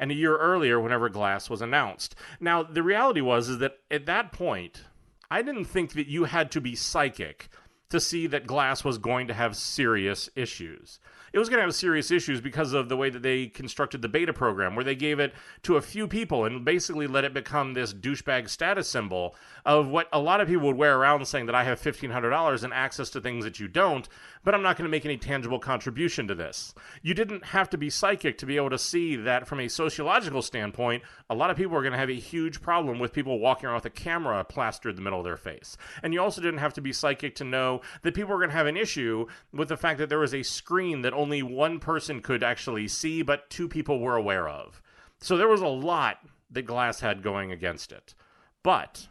And 0.00 0.10
a 0.10 0.14
year 0.14 0.36
earlier, 0.36 0.80
whenever 0.80 1.08
Glass 1.08 1.50
was 1.50 1.60
announced. 1.60 2.14
Now, 2.38 2.62
the 2.62 2.82
reality 2.82 3.20
was 3.20 3.48
is 3.48 3.58
that 3.58 3.78
at 3.90 4.06
that 4.06 4.32
point, 4.32 4.84
I 5.30 5.42
didn't 5.42 5.64
think 5.64 5.92
that 5.94 6.06
you 6.06 6.24
had 6.24 6.50
to 6.52 6.60
be 6.60 6.74
psychic 6.74 7.48
to 7.90 8.00
see 8.00 8.26
that 8.26 8.46
Glass 8.46 8.84
was 8.84 8.98
going 8.98 9.26
to 9.28 9.34
have 9.34 9.56
serious 9.56 10.28
issues 10.36 11.00
it 11.38 11.40
was 11.40 11.48
going 11.48 11.58
to 11.58 11.64
have 11.64 11.74
serious 11.74 12.10
issues 12.10 12.40
because 12.40 12.72
of 12.72 12.88
the 12.88 12.96
way 12.96 13.10
that 13.10 13.22
they 13.22 13.46
constructed 13.46 14.02
the 14.02 14.08
beta 14.08 14.32
program, 14.32 14.74
where 14.74 14.84
they 14.84 14.96
gave 14.96 15.20
it 15.20 15.32
to 15.62 15.76
a 15.76 15.80
few 15.80 16.08
people 16.08 16.44
and 16.44 16.64
basically 16.64 17.06
let 17.06 17.24
it 17.24 17.32
become 17.32 17.74
this 17.74 17.94
douchebag 17.94 18.48
status 18.48 18.88
symbol 18.88 19.36
of 19.64 19.86
what 19.86 20.08
a 20.12 20.18
lot 20.18 20.40
of 20.40 20.48
people 20.48 20.66
would 20.66 20.76
wear 20.76 20.98
around 20.98 21.26
saying 21.26 21.46
that 21.46 21.54
I 21.54 21.62
have 21.62 21.80
$1,500 21.80 22.64
and 22.64 22.74
access 22.74 23.10
to 23.10 23.20
things 23.20 23.44
that 23.44 23.60
you 23.60 23.68
don't, 23.68 24.08
but 24.42 24.54
I'm 24.54 24.62
not 24.62 24.76
going 24.76 24.84
to 24.86 24.90
make 24.90 25.04
any 25.04 25.16
tangible 25.16 25.58
contribution 25.58 26.26
to 26.28 26.34
this. 26.34 26.74
You 27.02 27.14
didn't 27.14 27.44
have 27.44 27.70
to 27.70 27.78
be 27.78 27.90
psychic 27.90 28.38
to 28.38 28.46
be 28.46 28.56
able 28.56 28.70
to 28.70 28.78
see 28.78 29.14
that 29.14 29.46
from 29.46 29.60
a 29.60 29.68
sociological 29.68 30.42
standpoint, 30.42 31.02
a 31.30 31.34
lot 31.34 31.50
of 31.50 31.56
people 31.56 31.76
are 31.76 31.82
going 31.82 31.92
to 31.92 31.98
have 31.98 32.10
a 32.10 32.14
huge 32.14 32.62
problem 32.62 32.98
with 32.98 33.12
people 33.12 33.38
walking 33.38 33.66
around 33.66 33.76
with 33.76 33.84
a 33.84 33.90
camera 33.90 34.42
plastered 34.44 34.92
in 34.92 34.96
the 34.96 35.02
middle 35.02 35.20
of 35.20 35.24
their 35.24 35.36
face. 35.36 35.76
And 36.02 36.12
you 36.14 36.20
also 36.22 36.40
didn't 36.40 36.60
have 36.60 36.74
to 36.74 36.80
be 36.80 36.92
psychic 36.92 37.34
to 37.36 37.44
know 37.44 37.82
that 38.02 38.14
people 38.14 38.30
were 38.30 38.38
going 38.38 38.50
to 38.50 38.56
have 38.56 38.66
an 38.66 38.76
issue 38.76 39.26
with 39.52 39.68
the 39.68 39.76
fact 39.76 39.98
that 39.98 40.08
there 40.08 40.18
was 40.18 40.34
a 40.34 40.42
screen 40.42 41.02
that 41.02 41.12
only 41.12 41.27
one 41.42 41.80
person 41.80 42.20
could 42.20 42.42
actually 42.42 42.88
see, 42.88 43.22
but 43.22 43.50
two 43.50 43.68
people 43.68 44.00
were 44.00 44.16
aware 44.16 44.48
of. 44.48 44.80
So 45.20 45.36
there 45.36 45.48
was 45.48 45.60
a 45.60 45.66
lot 45.66 46.18
that 46.50 46.62
Glass 46.62 47.00
had 47.00 47.22
going 47.22 47.52
against 47.52 47.92
it. 47.92 48.14
But 48.62 49.08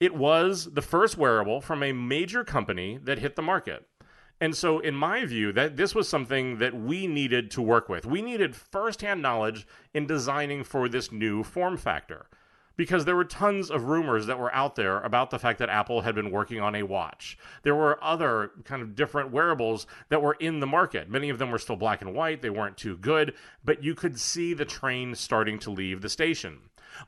it 0.00 0.14
was 0.14 0.72
the 0.72 0.82
first 0.82 1.16
wearable 1.16 1.60
from 1.60 1.82
a 1.82 1.92
major 1.92 2.44
company 2.44 2.98
that 3.02 3.18
hit 3.18 3.36
the 3.36 3.42
market. 3.42 3.86
And 4.40 4.56
so, 4.56 4.80
in 4.80 4.96
my 4.96 5.24
view, 5.24 5.52
that 5.52 5.76
this 5.76 5.94
was 5.94 6.08
something 6.08 6.58
that 6.58 6.74
we 6.74 7.06
needed 7.06 7.50
to 7.52 7.62
work 7.62 7.88
with. 7.88 8.04
We 8.04 8.22
needed 8.22 8.56
firsthand 8.56 9.22
knowledge 9.22 9.64
in 9.94 10.06
designing 10.06 10.64
for 10.64 10.88
this 10.88 11.12
new 11.12 11.44
form 11.44 11.76
factor 11.76 12.26
because 12.76 13.04
there 13.04 13.16
were 13.16 13.24
tons 13.24 13.70
of 13.70 13.84
rumors 13.84 14.26
that 14.26 14.38
were 14.38 14.54
out 14.54 14.76
there 14.76 15.00
about 15.00 15.30
the 15.30 15.38
fact 15.38 15.58
that 15.58 15.68
Apple 15.68 16.02
had 16.02 16.14
been 16.14 16.30
working 16.30 16.60
on 16.60 16.74
a 16.74 16.82
watch. 16.82 17.38
There 17.62 17.74
were 17.74 18.02
other 18.02 18.52
kind 18.64 18.82
of 18.82 18.94
different 18.94 19.30
wearables 19.30 19.86
that 20.08 20.22
were 20.22 20.34
in 20.34 20.60
the 20.60 20.66
market. 20.66 21.08
Many 21.08 21.30
of 21.30 21.38
them 21.38 21.50
were 21.50 21.58
still 21.58 21.76
black 21.76 22.00
and 22.02 22.14
white, 22.14 22.42
they 22.42 22.50
weren't 22.50 22.76
too 22.76 22.96
good, 22.96 23.34
but 23.64 23.82
you 23.82 23.94
could 23.94 24.18
see 24.18 24.54
the 24.54 24.64
train 24.64 25.14
starting 25.14 25.58
to 25.60 25.70
leave 25.70 26.00
the 26.00 26.08
station. 26.08 26.58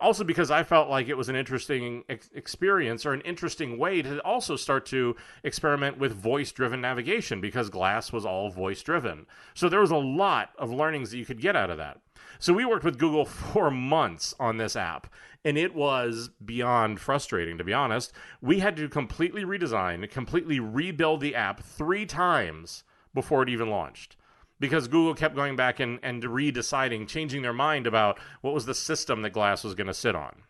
Also, 0.00 0.24
because 0.24 0.50
I 0.50 0.62
felt 0.62 0.88
like 0.88 1.08
it 1.08 1.16
was 1.16 1.28
an 1.28 1.36
interesting 1.36 2.04
ex- 2.08 2.30
experience 2.34 3.04
or 3.04 3.12
an 3.12 3.20
interesting 3.22 3.78
way 3.78 4.02
to 4.02 4.18
also 4.20 4.56
start 4.56 4.86
to 4.86 5.16
experiment 5.42 5.98
with 5.98 6.12
voice 6.12 6.52
driven 6.52 6.80
navigation 6.80 7.40
because 7.40 7.70
Glass 7.70 8.12
was 8.12 8.24
all 8.24 8.50
voice 8.50 8.82
driven. 8.82 9.26
So 9.54 9.68
there 9.68 9.80
was 9.80 9.90
a 9.90 9.96
lot 9.96 10.50
of 10.58 10.70
learnings 10.70 11.10
that 11.10 11.18
you 11.18 11.26
could 11.26 11.40
get 11.40 11.56
out 11.56 11.70
of 11.70 11.78
that. 11.78 12.00
So 12.44 12.52
we 12.52 12.66
worked 12.66 12.84
with 12.84 12.98
Google 12.98 13.24
for 13.52 13.70
months 13.70 14.34
on 14.38 14.58
this 14.58 14.76
app, 14.76 15.10
and 15.46 15.56
it 15.56 15.74
was 15.74 16.28
beyond 16.44 17.00
frustrating, 17.00 17.56
to 17.56 17.64
be 17.64 17.72
honest. 17.72 18.12
We 18.42 18.58
had 18.58 18.76
to 18.76 18.86
completely 18.90 19.46
redesign, 19.46 20.10
completely 20.10 20.60
rebuild 20.60 21.22
the 21.22 21.34
app 21.34 21.62
three 21.62 22.04
times 22.04 22.84
before 23.14 23.42
it 23.44 23.48
even 23.48 23.70
launched 23.70 24.16
because 24.60 24.88
Google 24.88 25.14
kept 25.14 25.34
going 25.34 25.56
back 25.56 25.80
and, 25.80 25.98
and 26.02 26.22
redeciding, 26.22 27.08
changing 27.08 27.40
their 27.40 27.54
mind 27.54 27.86
about 27.86 28.18
what 28.42 28.52
was 28.52 28.66
the 28.66 28.74
system 28.74 29.22
that 29.22 29.30
Glass 29.30 29.64
was 29.64 29.74
going 29.74 29.86
to 29.86 29.94
sit 29.94 30.14
on. 30.14 30.42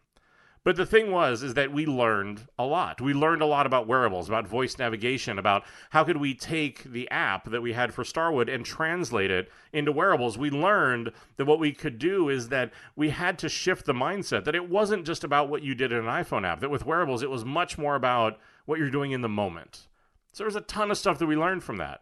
But 0.64 0.76
the 0.76 0.86
thing 0.86 1.10
was 1.10 1.42
is 1.42 1.54
that 1.54 1.72
we 1.72 1.84
learned 1.84 2.46
a 2.58 2.64
lot. 2.64 2.98
We 2.98 3.12
learned 3.12 3.42
a 3.42 3.46
lot 3.46 3.66
about 3.66 3.86
wearables, 3.86 4.28
about 4.28 4.48
voice 4.48 4.78
navigation, 4.78 5.38
about 5.38 5.62
how 5.90 6.04
could 6.04 6.16
we 6.16 6.34
take 6.34 6.84
the 6.84 7.08
app 7.10 7.50
that 7.50 7.60
we 7.60 7.74
had 7.74 7.92
for 7.92 8.02
Starwood 8.02 8.48
and 8.48 8.64
translate 8.64 9.30
it 9.30 9.50
into 9.74 9.92
wearables. 9.92 10.38
We 10.38 10.48
learned 10.48 11.12
that 11.36 11.44
what 11.44 11.58
we 11.60 11.72
could 11.72 11.98
do 11.98 12.30
is 12.30 12.48
that 12.48 12.72
we 12.96 13.10
had 13.10 13.38
to 13.40 13.48
shift 13.50 13.84
the 13.84 13.92
mindset 13.92 14.44
that 14.44 14.54
it 14.54 14.70
wasn't 14.70 15.04
just 15.04 15.22
about 15.22 15.50
what 15.50 15.62
you 15.62 15.74
did 15.74 15.92
in 15.92 15.98
an 15.98 16.04
iPhone 16.06 16.46
app, 16.46 16.60
that 16.60 16.70
with 16.70 16.86
wearables 16.86 17.22
it 17.22 17.30
was 17.30 17.44
much 17.44 17.76
more 17.76 17.94
about 17.94 18.38
what 18.64 18.78
you're 18.78 18.90
doing 18.90 19.12
in 19.12 19.20
the 19.20 19.28
moment. 19.28 19.86
So 20.32 20.44
there 20.44 20.48
was 20.48 20.56
a 20.56 20.62
ton 20.62 20.90
of 20.90 20.96
stuff 20.96 21.18
that 21.18 21.26
we 21.26 21.36
learned 21.36 21.62
from 21.62 21.76
that. 21.76 22.00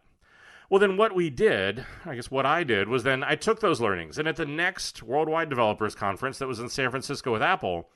Well, 0.69 0.79
then 0.79 0.95
what 0.95 1.13
we 1.13 1.29
did, 1.29 1.85
I 2.05 2.15
guess 2.15 2.31
what 2.31 2.45
I 2.45 2.63
did, 2.63 2.87
was 2.87 3.03
then 3.03 3.23
I 3.23 3.35
took 3.35 3.59
those 3.59 3.81
learnings 3.81 4.17
and 4.17 4.27
at 4.27 4.37
the 4.37 4.45
next 4.45 5.03
Worldwide 5.03 5.49
Developers 5.49 5.95
Conference 5.95 6.39
that 6.39 6.47
was 6.47 6.59
in 6.59 6.69
San 6.69 6.89
Francisco 6.89 7.33
with 7.33 7.41
Apple, 7.41 7.89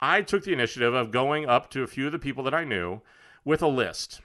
I 0.00 0.22
took 0.22 0.44
the 0.44 0.52
initiative 0.52 0.94
of 0.94 1.10
going 1.10 1.46
up 1.46 1.70
to 1.70 1.82
a 1.82 1.88
few 1.88 2.06
of 2.06 2.12
the 2.12 2.18
people 2.18 2.44
that 2.44 2.54
I 2.54 2.64
knew 2.64 3.00
with 3.44 3.62
a 3.62 3.68
list. 3.68 4.20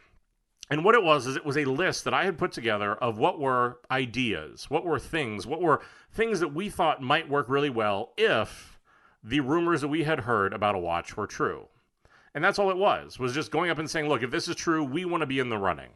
And 0.69 0.85
what 0.85 0.95
it 0.95 1.03
was 1.03 1.27
is 1.27 1.35
it 1.35 1.45
was 1.45 1.57
a 1.57 1.65
list 1.65 2.03
that 2.05 2.13
I 2.13 2.25
had 2.25 2.37
put 2.37 2.51
together 2.51 2.95
of 2.95 3.17
what 3.17 3.39
were 3.39 3.79
ideas, 3.91 4.69
what 4.69 4.85
were 4.85 4.99
things, 4.99 5.45
what 5.45 5.61
were 5.61 5.81
things 6.11 6.39
that 6.39 6.53
we 6.53 6.69
thought 6.69 7.01
might 7.01 7.29
work 7.29 7.49
really 7.49 7.69
well 7.69 8.13
if 8.17 8.79
the 9.23 9.39
rumors 9.39 9.81
that 9.81 9.87
we 9.87 10.03
had 10.03 10.21
heard 10.21 10.53
about 10.53 10.75
a 10.75 10.79
watch 10.79 11.17
were 11.17 11.27
true. 11.27 11.67
And 12.33 12.43
that's 12.43 12.59
all 12.59 12.69
it 12.69 12.77
was, 12.77 13.19
was 13.19 13.33
just 13.33 13.51
going 13.51 13.69
up 13.69 13.77
and 13.77 13.89
saying, 13.89 14.07
look, 14.07 14.23
if 14.23 14.31
this 14.31 14.47
is 14.47 14.55
true, 14.55 14.83
we 14.83 15.05
want 15.05 15.21
to 15.21 15.27
be 15.27 15.39
in 15.39 15.49
the 15.49 15.57
running. 15.57 15.89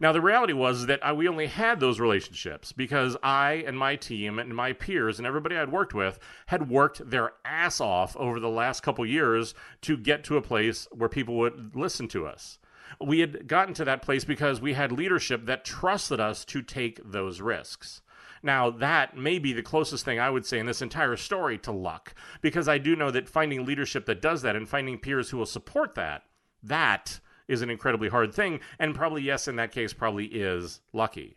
Now, 0.00 0.12
the 0.12 0.20
reality 0.20 0.52
was 0.52 0.86
that 0.86 1.04
I, 1.04 1.12
we 1.12 1.28
only 1.28 1.46
had 1.46 1.80
those 1.80 2.00
relationships 2.00 2.72
because 2.72 3.16
I 3.22 3.64
and 3.66 3.78
my 3.78 3.96
team 3.96 4.38
and 4.38 4.54
my 4.54 4.72
peers 4.72 5.18
and 5.18 5.26
everybody 5.26 5.56
I'd 5.56 5.72
worked 5.72 5.94
with 5.94 6.18
had 6.46 6.68
worked 6.68 7.08
their 7.08 7.32
ass 7.44 7.80
off 7.80 8.16
over 8.16 8.40
the 8.40 8.48
last 8.48 8.82
couple 8.82 9.06
years 9.06 9.54
to 9.82 9.96
get 9.96 10.24
to 10.24 10.36
a 10.36 10.42
place 10.42 10.88
where 10.92 11.08
people 11.08 11.36
would 11.36 11.74
listen 11.74 12.08
to 12.08 12.26
us. 12.26 12.58
We 13.00 13.20
had 13.20 13.48
gotten 13.48 13.74
to 13.74 13.84
that 13.84 14.02
place 14.02 14.24
because 14.24 14.60
we 14.60 14.74
had 14.74 14.92
leadership 14.92 15.46
that 15.46 15.64
trusted 15.64 16.20
us 16.20 16.44
to 16.46 16.62
take 16.62 17.00
those 17.04 17.40
risks. 17.40 18.02
Now, 18.42 18.68
that 18.70 19.16
may 19.16 19.38
be 19.38 19.54
the 19.54 19.62
closest 19.62 20.04
thing 20.04 20.20
I 20.20 20.28
would 20.28 20.44
say 20.44 20.58
in 20.58 20.66
this 20.66 20.82
entire 20.82 21.16
story 21.16 21.56
to 21.58 21.72
luck, 21.72 22.14
because 22.42 22.68
I 22.68 22.76
do 22.76 22.94
know 22.94 23.10
that 23.10 23.28
finding 23.28 23.64
leadership 23.64 24.04
that 24.04 24.20
does 24.20 24.42
that 24.42 24.54
and 24.54 24.68
finding 24.68 24.98
peers 24.98 25.30
who 25.30 25.38
will 25.38 25.46
support 25.46 25.94
that, 25.94 26.24
that 26.62 27.20
is 27.48 27.62
an 27.62 27.70
incredibly 27.70 28.08
hard 28.08 28.34
thing. 28.34 28.60
And 28.78 28.94
probably, 28.94 29.22
yes, 29.22 29.48
in 29.48 29.56
that 29.56 29.72
case, 29.72 29.92
probably 29.92 30.26
is 30.26 30.80
lucky. 30.92 31.36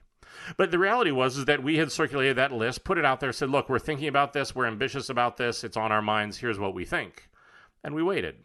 But 0.57 0.71
the 0.71 0.79
reality 0.79 1.11
was 1.11 1.37
is 1.37 1.45
that 1.45 1.63
we 1.63 1.77
had 1.77 1.91
circulated 1.91 2.37
that 2.37 2.51
list, 2.51 2.83
put 2.83 2.97
it 2.97 3.05
out 3.05 3.19
there, 3.19 3.33
said, 3.33 3.49
look, 3.49 3.69
we're 3.69 3.79
thinking 3.79 4.07
about 4.07 4.33
this, 4.33 4.53
we're 4.53 4.67
ambitious 4.67 5.09
about 5.09 5.37
this, 5.37 5.63
it's 5.63 5.77
on 5.77 5.91
our 5.91 6.01
minds, 6.01 6.37
here's 6.37 6.59
what 6.59 6.73
we 6.73 6.85
think. 6.85 7.29
And 7.83 7.95
we 7.95 8.03
waited. 8.03 8.35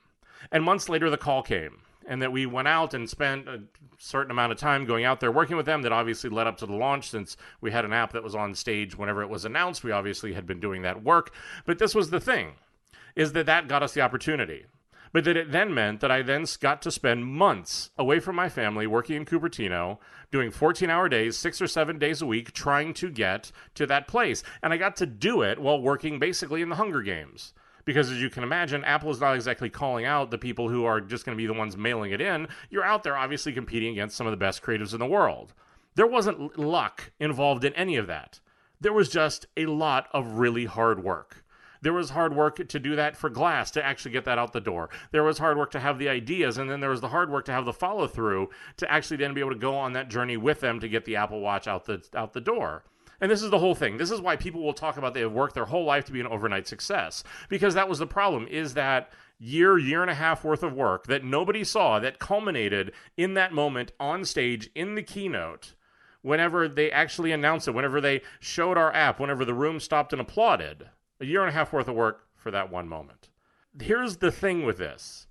And 0.50 0.64
months 0.64 0.88
later, 0.88 1.11
the 1.11 1.16
call 1.16 1.42
came 1.42 1.83
and 2.07 2.23
that 2.23 2.33
we 2.33 2.47
went 2.47 2.69
out 2.69 2.95
and 2.95 3.09
spent 3.09 3.49
a 3.49 3.62
certain 3.99 4.31
amount 4.31 4.52
of 4.52 4.59
time 4.59 4.85
going 4.85 5.04
out 5.04 5.21
there 5.21 5.31
working 5.31 5.57
with 5.57 5.66
them 5.66 5.83
that 5.83 5.92
obviously 5.92 6.31
led 6.31 6.47
up 6.47 6.57
to 6.59 6.66
the 6.66 6.75
launch 6.75 7.11
since 7.11 7.37
we 7.61 7.71
had 7.71 7.85
an 7.85 7.92
app 7.92 8.12
that 8.12 8.23
was 8.23 8.35
on 8.35 8.54
stage 8.54 8.97
whenever 8.97 9.23
it 9.23 9.28
was 9.28 9.45
announced 9.45 9.85
we 9.85 9.92
obviously 9.92 10.33
had 10.33 10.47
been 10.47 10.61
doing 10.61 10.83
that 10.83 11.02
work 11.02 11.33
but 11.64 11.78
this 11.78 11.95
was 11.95 12.11
the 12.11 12.21
thing 12.21 12.52
is 13.14 13.33
that 13.33 13.47
that 13.47 13.69
got 13.69 13.83
us 13.83 13.95
the 13.95 14.00
opportunity 14.00 14.64
but 15.12 15.25
that 15.25 15.37
it 15.37 15.52
then 15.52 15.75
meant 15.75 16.00
that 16.00 16.11
I 16.11 16.23
then 16.23 16.47
got 16.61 16.83
to 16.83 16.90
spend 16.90 17.26
months 17.26 17.90
away 17.99 18.19
from 18.21 18.37
my 18.37 18.49
family 18.49 18.87
working 18.87 19.16
in 19.16 19.25
Cupertino, 19.25 19.99
doing 20.31 20.50
14 20.50 20.90
hour 20.90 21.09
days, 21.09 21.37
six 21.37 21.61
or 21.61 21.66
seven 21.66 21.99
days 21.99 22.23
a 22.23 22.26
week, 22.26 22.52
trying 22.52 22.95
to 22.95 23.11
get 23.11 23.52
to 23.75 23.87
that 23.87 24.09
place. 24.09 24.42
And 24.62 24.73
I 24.73 24.76
got 24.76 24.97
to 24.97 25.07
do 25.07 25.42
it 25.42 25.59
while 25.59 25.81
working 25.81 26.19
basically 26.19 26.62
in 26.62 26.69
the 26.69 26.76
Hunger 26.76 27.02
Games 27.02 27.52
because 27.85 28.11
as 28.11 28.21
you 28.21 28.31
can 28.31 28.42
imagine, 28.42 28.85
Apple 28.85 29.11
is 29.11 29.21
not 29.21 29.35
exactly 29.35 29.69
calling 29.69 30.04
out 30.04 30.31
the 30.31 30.38
people 30.38 30.69
who 30.69 30.85
are 30.85 31.00
just 31.00 31.25
going 31.25 31.37
to 31.37 31.42
be 31.42 31.47
the 31.47 31.52
ones 31.52 31.76
mailing 31.76 32.12
it 32.12 32.21
in. 32.21 32.49
You're 32.71 32.85
out 32.85 33.02
there 33.02 33.16
obviously 33.16 33.52
competing 33.52 33.92
against 33.92 34.16
some 34.16 34.26
of 34.26 34.31
the 34.31 34.37
best 34.37 34.62
creatives 34.62 34.92
in 34.92 35.00
the 35.00 35.07
world. 35.07 35.52
There 35.95 36.07
wasn't 36.07 36.59
luck 36.59 37.12
involved 37.21 37.64
in 37.64 37.75
any 37.75 37.97
of 37.97 38.07
that. 38.07 38.40
There 38.81 38.92
was 38.92 39.09
just 39.09 39.47
a 39.57 39.66
lot 39.66 40.09
of 40.12 40.38
really 40.38 40.64
hard 40.64 41.02
work. 41.02 41.41
There 41.82 41.92
was 41.92 42.10
hard 42.10 42.34
work 42.34 42.66
to 42.66 42.78
do 42.78 42.96
that 42.96 43.16
for 43.16 43.28
Glass 43.28 43.70
to 43.72 43.84
actually 43.84 44.12
get 44.12 44.24
that 44.24 44.38
out 44.38 44.52
the 44.52 44.60
door. 44.60 44.88
There 45.10 45.24
was 45.24 45.38
hard 45.38 45.58
work 45.58 45.70
to 45.72 45.80
have 45.80 45.98
the 45.98 46.08
ideas, 46.08 46.56
and 46.56 46.70
then 46.70 46.80
there 46.80 46.90
was 46.90 47.00
the 47.00 47.08
hard 47.08 47.30
work 47.30 47.44
to 47.46 47.52
have 47.52 47.64
the 47.64 47.72
follow 47.72 48.06
through 48.06 48.50
to 48.76 48.90
actually 48.90 49.18
then 49.18 49.34
be 49.34 49.40
able 49.40 49.50
to 49.50 49.58
go 49.58 49.74
on 49.74 49.92
that 49.92 50.08
journey 50.08 50.36
with 50.36 50.60
them 50.60 50.80
to 50.80 50.88
get 50.88 51.04
the 51.04 51.16
Apple 51.16 51.40
Watch 51.40 51.66
out 51.66 51.84
the 51.84 52.02
out 52.14 52.32
the 52.32 52.40
door. 52.40 52.84
And 53.20 53.30
this 53.30 53.42
is 53.42 53.50
the 53.50 53.58
whole 53.58 53.76
thing. 53.76 53.98
This 53.98 54.10
is 54.10 54.20
why 54.20 54.34
people 54.34 54.62
will 54.62 54.74
talk 54.74 54.96
about 54.96 55.14
they 55.14 55.20
have 55.20 55.32
worked 55.32 55.54
their 55.54 55.66
whole 55.66 55.84
life 55.84 56.04
to 56.06 56.12
be 56.12 56.20
an 56.20 56.26
overnight 56.26 56.66
success 56.66 57.22
because 57.48 57.74
that 57.74 57.88
was 57.88 58.00
the 58.00 58.06
problem 58.06 58.48
is 58.48 58.74
that 58.74 59.12
year, 59.38 59.78
year 59.78 60.02
and 60.02 60.10
a 60.10 60.14
half 60.14 60.44
worth 60.44 60.64
of 60.64 60.72
work 60.72 61.06
that 61.06 61.24
nobody 61.24 61.62
saw 61.62 62.00
that 62.00 62.18
culminated 62.18 62.92
in 63.16 63.34
that 63.34 63.52
moment 63.52 63.92
on 64.00 64.24
stage 64.24 64.70
in 64.74 64.96
the 64.96 65.02
keynote 65.04 65.74
whenever 66.22 66.68
they 66.68 66.90
actually 66.90 67.32
announced 67.32 67.68
it, 67.68 67.74
whenever 67.74 68.00
they 68.00 68.22
showed 68.40 68.78
our 68.78 68.92
app, 68.92 69.20
whenever 69.20 69.44
the 69.44 69.54
room 69.54 69.78
stopped 69.78 70.12
and 70.12 70.20
applauded. 70.20 70.88
A 71.22 71.24
year 71.24 71.40
and 71.40 71.48
a 71.48 71.52
half 71.52 71.72
worth 71.72 71.88
of 71.88 71.94
work 71.94 72.26
for 72.36 72.50
that 72.50 72.70
one 72.70 72.88
moment. 72.88 73.30
Here's 73.80 74.18
the 74.18 74.30
thing 74.30 74.66
with 74.66 74.76
this 74.76 75.26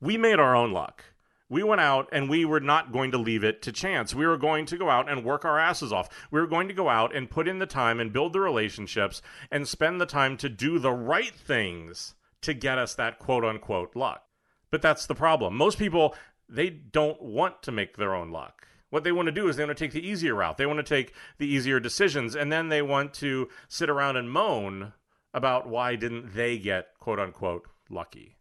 we 0.00 0.16
made 0.16 0.38
our 0.38 0.56
own 0.56 0.72
luck 0.72 1.04
we 1.52 1.62
went 1.62 1.82
out 1.82 2.08
and 2.12 2.30
we 2.30 2.46
were 2.46 2.60
not 2.60 2.92
going 2.92 3.10
to 3.10 3.18
leave 3.18 3.44
it 3.44 3.60
to 3.60 3.72
chance. 3.72 4.14
We 4.14 4.26
were 4.26 4.38
going 4.38 4.64
to 4.64 4.78
go 4.78 4.88
out 4.88 5.10
and 5.10 5.22
work 5.22 5.44
our 5.44 5.58
asses 5.58 5.92
off. 5.92 6.08
We 6.30 6.40
were 6.40 6.46
going 6.46 6.66
to 6.68 6.74
go 6.74 6.88
out 6.88 7.14
and 7.14 7.28
put 7.28 7.46
in 7.46 7.58
the 7.58 7.66
time 7.66 8.00
and 8.00 8.10
build 8.10 8.32
the 8.32 8.40
relationships 8.40 9.20
and 9.50 9.68
spend 9.68 10.00
the 10.00 10.06
time 10.06 10.38
to 10.38 10.48
do 10.48 10.78
the 10.78 10.94
right 10.94 11.34
things 11.34 12.14
to 12.40 12.54
get 12.54 12.78
us 12.78 12.94
that 12.94 13.18
quote 13.18 13.44
unquote 13.44 13.94
luck. 13.94 14.22
But 14.70 14.80
that's 14.80 15.04
the 15.04 15.14
problem. 15.14 15.54
Most 15.54 15.78
people, 15.78 16.14
they 16.48 16.70
don't 16.70 17.20
want 17.20 17.62
to 17.64 17.70
make 17.70 17.98
their 17.98 18.14
own 18.14 18.30
luck. 18.30 18.66
What 18.88 19.04
they 19.04 19.12
want 19.12 19.26
to 19.26 19.32
do 19.32 19.46
is 19.46 19.56
they 19.56 19.66
want 19.66 19.76
to 19.76 19.84
take 19.84 19.92
the 19.92 20.08
easier 20.08 20.34
route. 20.34 20.56
They 20.56 20.64
want 20.64 20.78
to 20.78 20.82
take 20.82 21.12
the 21.36 21.46
easier 21.46 21.78
decisions 21.80 22.34
and 22.34 22.50
then 22.50 22.70
they 22.70 22.80
want 22.80 23.12
to 23.14 23.50
sit 23.68 23.90
around 23.90 24.16
and 24.16 24.30
moan 24.30 24.94
about 25.34 25.68
why 25.68 25.96
didn't 25.96 26.34
they 26.34 26.58
get 26.58 26.88
quote 26.98 27.18
unquote 27.18 27.66
lucky. 27.90 28.36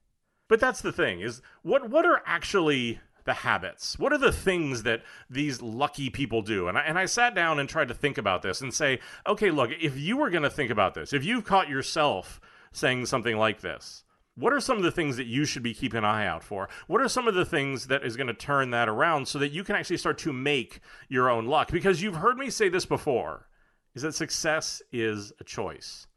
But 0.47 0.59
that's 0.59 0.81
the 0.81 0.91
thing 0.91 1.21
is 1.21 1.41
what 1.61 1.89
what 1.89 2.05
are 2.05 2.21
actually 2.25 2.99
the 3.23 3.33
habits? 3.33 3.99
What 3.99 4.13
are 4.13 4.17
the 4.17 4.31
things 4.31 4.83
that 4.83 5.03
these 5.29 5.61
lucky 5.61 6.09
people 6.09 6.41
do? 6.41 6.67
And 6.67 6.77
I, 6.77 6.81
and 6.81 6.97
I 6.97 7.05
sat 7.05 7.35
down 7.35 7.59
and 7.59 7.69
tried 7.69 7.89
to 7.89 7.93
think 7.93 8.17
about 8.17 8.41
this 8.41 8.61
and 8.61 8.73
say, 8.73 8.99
okay, 9.27 9.51
look, 9.51 9.69
if 9.79 9.97
you 9.97 10.17
were 10.17 10.29
going 10.29 10.43
to 10.43 10.49
think 10.49 10.71
about 10.71 10.95
this, 10.95 11.13
if 11.13 11.23
you've 11.23 11.45
caught 11.45 11.69
yourself 11.69 12.41
saying 12.71 13.05
something 13.05 13.37
like 13.37 13.61
this, 13.61 14.03
what 14.35 14.53
are 14.53 14.59
some 14.59 14.77
of 14.77 14.83
the 14.83 14.91
things 14.91 15.17
that 15.17 15.27
you 15.27 15.45
should 15.45 15.61
be 15.61 15.73
keeping 15.73 15.99
an 15.99 16.05
eye 16.05 16.25
out 16.25 16.43
for? 16.43 16.69
What 16.87 17.01
are 17.01 17.09
some 17.09 17.27
of 17.27 17.35
the 17.35 17.45
things 17.45 17.87
that 17.87 18.03
is 18.03 18.15
going 18.15 18.27
to 18.27 18.33
turn 18.33 18.71
that 18.71 18.89
around 18.89 19.27
so 19.27 19.37
that 19.39 19.51
you 19.51 19.63
can 19.63 19.75
actually 19.75 19.97
start 19.97 20.17
to 20.19 20.33
make 20.33 20.79
your 21.09 21.29
own 21.29 21.45
luck? 21.45 21.71
Because 21.71 22.01
you've 22.01 22.15
heard 22.15 22.37
me 22.37 22.49
say 22.49 22.69
this 22.69 22.85
before, 22.85 23.47
is 23.93 24.03
that 24.03 24.15
success 24.15 24.81
is 24.91 25.33
a 25.39 25.43
choice. 25.43 26.07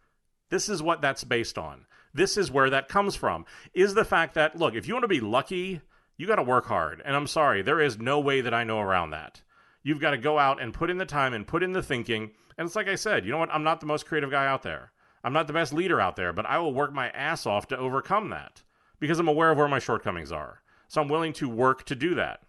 This 0.54 0.68
is 0.68 0.80
what 0.80 1.00
that's 1.00 1.24
based 1.24 1.58
on. 1.58 1.84
This 2.14 2.36
is 2.36 2.48
where 2.48 2.70
that 2.70 2.86
comes 2.86 3.16
from. 3.16 3.44
Is 3.74 3.94
the 3.94 4.04
fact 4.04 4.34
that, 4.34 4.56
look, 4.56 4.76
if 4.76 4.86
you 4.86 4.94
want 4.94 5.02
to 5.02 5.08
be 5.08 5.18
lucky, 5.18 5.80
you 6.16 6.28
got 6.28 6.36
to 6.36 6.44
work 6.44 6.66
hard. 6.66 7.02
And 7.04 7.16
I'm 7.16 7.26
sorry, 7.26 7.60
there 7.60 7.80
is 7.80 7.98
no 7.98 8.20
way 8.20 8.40
that 8.40 8.54
I 8.54 8.62
know 8.62 8.78
around 8.78 9.10
that. 9.10 9.42
You've 9.82 9.98
got 9.98 10.12
to 10.12 10.16
go 10.16 10.38
out 10.38 10.62
and 10.62 10.72
put 10.72 10.90
in 10.90 10.98
the 10.98 11.06
time 11.06 11.34
and 11.34 11.44
put 11.44 11.64
in 11.64 11.72
the 11.72 11.82
thinking. 11.82 12.30
And 12.56 12.66
it's 12.66 12.76
like 12.76 12.86
I 12.86 12.94
said, 12.94 13.24
you 13.24 13.32
know 13.32 13.38
what? 13.38 13.52
I'm 13.52 13.64
not 13.64 13.80
the 13.80 13.86
most 13.86 14.06
creative 14.06 14.30
guy 14.30 14.46
out 14.46 14.62
there. 14.62 14.92
I'm 15.24 15.32
not 15.32 15.48
the 15.48 15.52
best 15.52 15.72
leader 15.72 16.00
out 16.00 16.14
there, 16.14 16.32
but 16.32 16.46
I 16.46 16.58
will 16.58 16.72
work 16.72 16.92
my 16.92 17.08
ass 17.08 17.46
off 17.46 17.66
to 17.66 17.76
overcome 17.76 18.30
that 18.30 18.62
because 19.00 19.18
I'm 19.18 19.26
aware 19.26 19.50
of 19.50 19.58
where 19.58 19.66
my 19.66 19.80
shortcomings 19.80 20.30
are. 20.30 20.62
So 20.86 21.02
I'm 21.02 21.08
willing 21.08 21.32
to 21.32 21.48
work 21.48 21.84
to 21.86 21.96
do 21.96 22.14
that. 22.14 22.42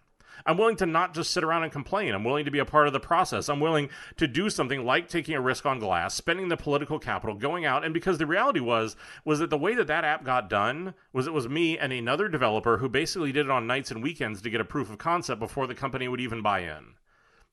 I'm 0.44 0.58
willing 0.58 0.76
to 0.76 0.86
not 0.86 1.14
just 1.14 1.30
sit 1.30 1.44
around 1.44 1.62
and 1.62 1.72
complain. 1.72 2.14
I'm 2.14 2.24
willing 2.24 2.44
to 2.44 2.50
be 2.50 2.58
a 2.58 2.64
part 2.64 2.86
of 2.86 2.92
the 2.92 3.00
process. 3.00 3.48
I'm 3.48 3.60
willing 3.60 3.88
to 4.16 4.26
do 4.26 4.50
something 4.50 4.84
like 4.84 5.08
taking 5.08 5.34
a 5.34 5.40
risk 5.40 5.64
on 5.64 5.78
glass, 5.78 6.14
spending 6.14 6.48
the 6.48 6.56
political 6.56 6.98
capital, 6.98 7.34
going 7.34 7.64
out. 7.64 7.84
And 7.84 7.94
because 7.94 8.18
the 8.18 8.26
reality 8.26 8.60
was, 8.60 8.96
was 9.24 9.38
that 9.38 9.50
the 9.50 9.58
way 9.58 9.74
that 9.74 9.86
that 9.86 10.04
app 10.04 10.24
got 10.24 10.50
done 10.50 10.94
was 11.12 11.26
it 11.26 11.32
was 11.32 11.48
me 11.48 11.78
and 11.78 11.92
another 11.92 12.28
developer 12.28 12.78
who 12.78 12.88
basically 12.88 13.32
did 13.32 13.46
it 13.46 13.50
on 13.50 13.66
nights 13.66 13.90
and 13.90 14.02
weekends 14.02 14.42
to 14.42 14.50
get 14.50 14.60
a 14.60 14.64
proof 14.64 14.90
of 14.90 14.98
concept 14.98 15.40
before 15.40 15.66
the 15.66 15.74
company 15.74 16.08
would 16.08 16.20
even 16.20 16.42
buy 16.42 16.60
in. 16.60 16.94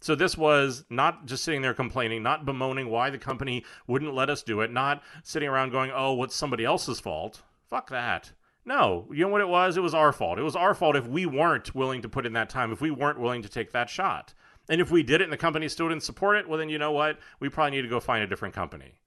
So 0.03 0.15
this 0.15 0.37
was 0.37 0.83
not 0.89 1.27
just 1.27 1.45
sitting 1.45 1.61
there 1.61 1.73
complaining, 1.73 2.23
not 2.23 2.45
bemoaning 2.45 2.89
why 2.89 3.09
the 3.09 3.17
company 3.17 3.63
wouldn't 3.87 4.13
let 4.13 4.29
us 4.29 4.43
do 4.43 4.59
it, 4.59 4.69
not 4.69 5.01
sitting 5.23 5.47
around 5.47 5.69
going, 5.69 5.91
"Oh, 5.95 6.11
what's 6.11 6.35
somebody 6.35 6.65
else's 6.65 6.99
fault?" 6.99 7.41
Fuck 7.69 7.89
that. 7.89 8.33
No, 8.65 9.07
you 9.11 9.25
know 9.25 9.29
what 9.29 9.41
it 9.41 9.49
was? 9.49 9.75
It 9.75 9.83
was 9.83 9.93
our 9.93 10.13
fault. 10.13 10.39
It 10.39 10.43
was 10.43 10.55
our 10.55 10.73
fault 10.73 10.95
if 10.95 11.05
we 11.05 11.25
weren't 11.25 11.75
willing 11.75 12.01
to 12.01 12.09
put 12.09 12.25
in 12.25 12.33
that 12.33 12.49
time, 12.49 12.71
if 12.71 12.79
we 12.79 12.91
weren't 12.91 13.19
willing 13.19 13.41
to 13.41 13.49
take 13.49 13.71
that 13.71 13.89
shot. 13.89 14.33
And 14.69 14.79
if 14.79 14.89
we 14.89 15.03
did 15.03 15.19
it 15.19 15.25
and 15.25 15.33
the 15.33 15.37
company 15.37 15.67
still 15.67 15.89
didn't 15.89 16.03
support 16.03 16.37
it, 16.37 16.47
well, 16.47 16.57
then 16.57 16.69
you 16.69 16.77
know 16.77 16.91
what? 16.91 17.19
We 17.39 17.49
probably 17.49 17.71
need 17.71 17.81
to 17.81 17.89
go 17.89 17.99
find 17.99 18.23
a 18.23 18.27
different 18.27 18.55
company. 18.55 18.99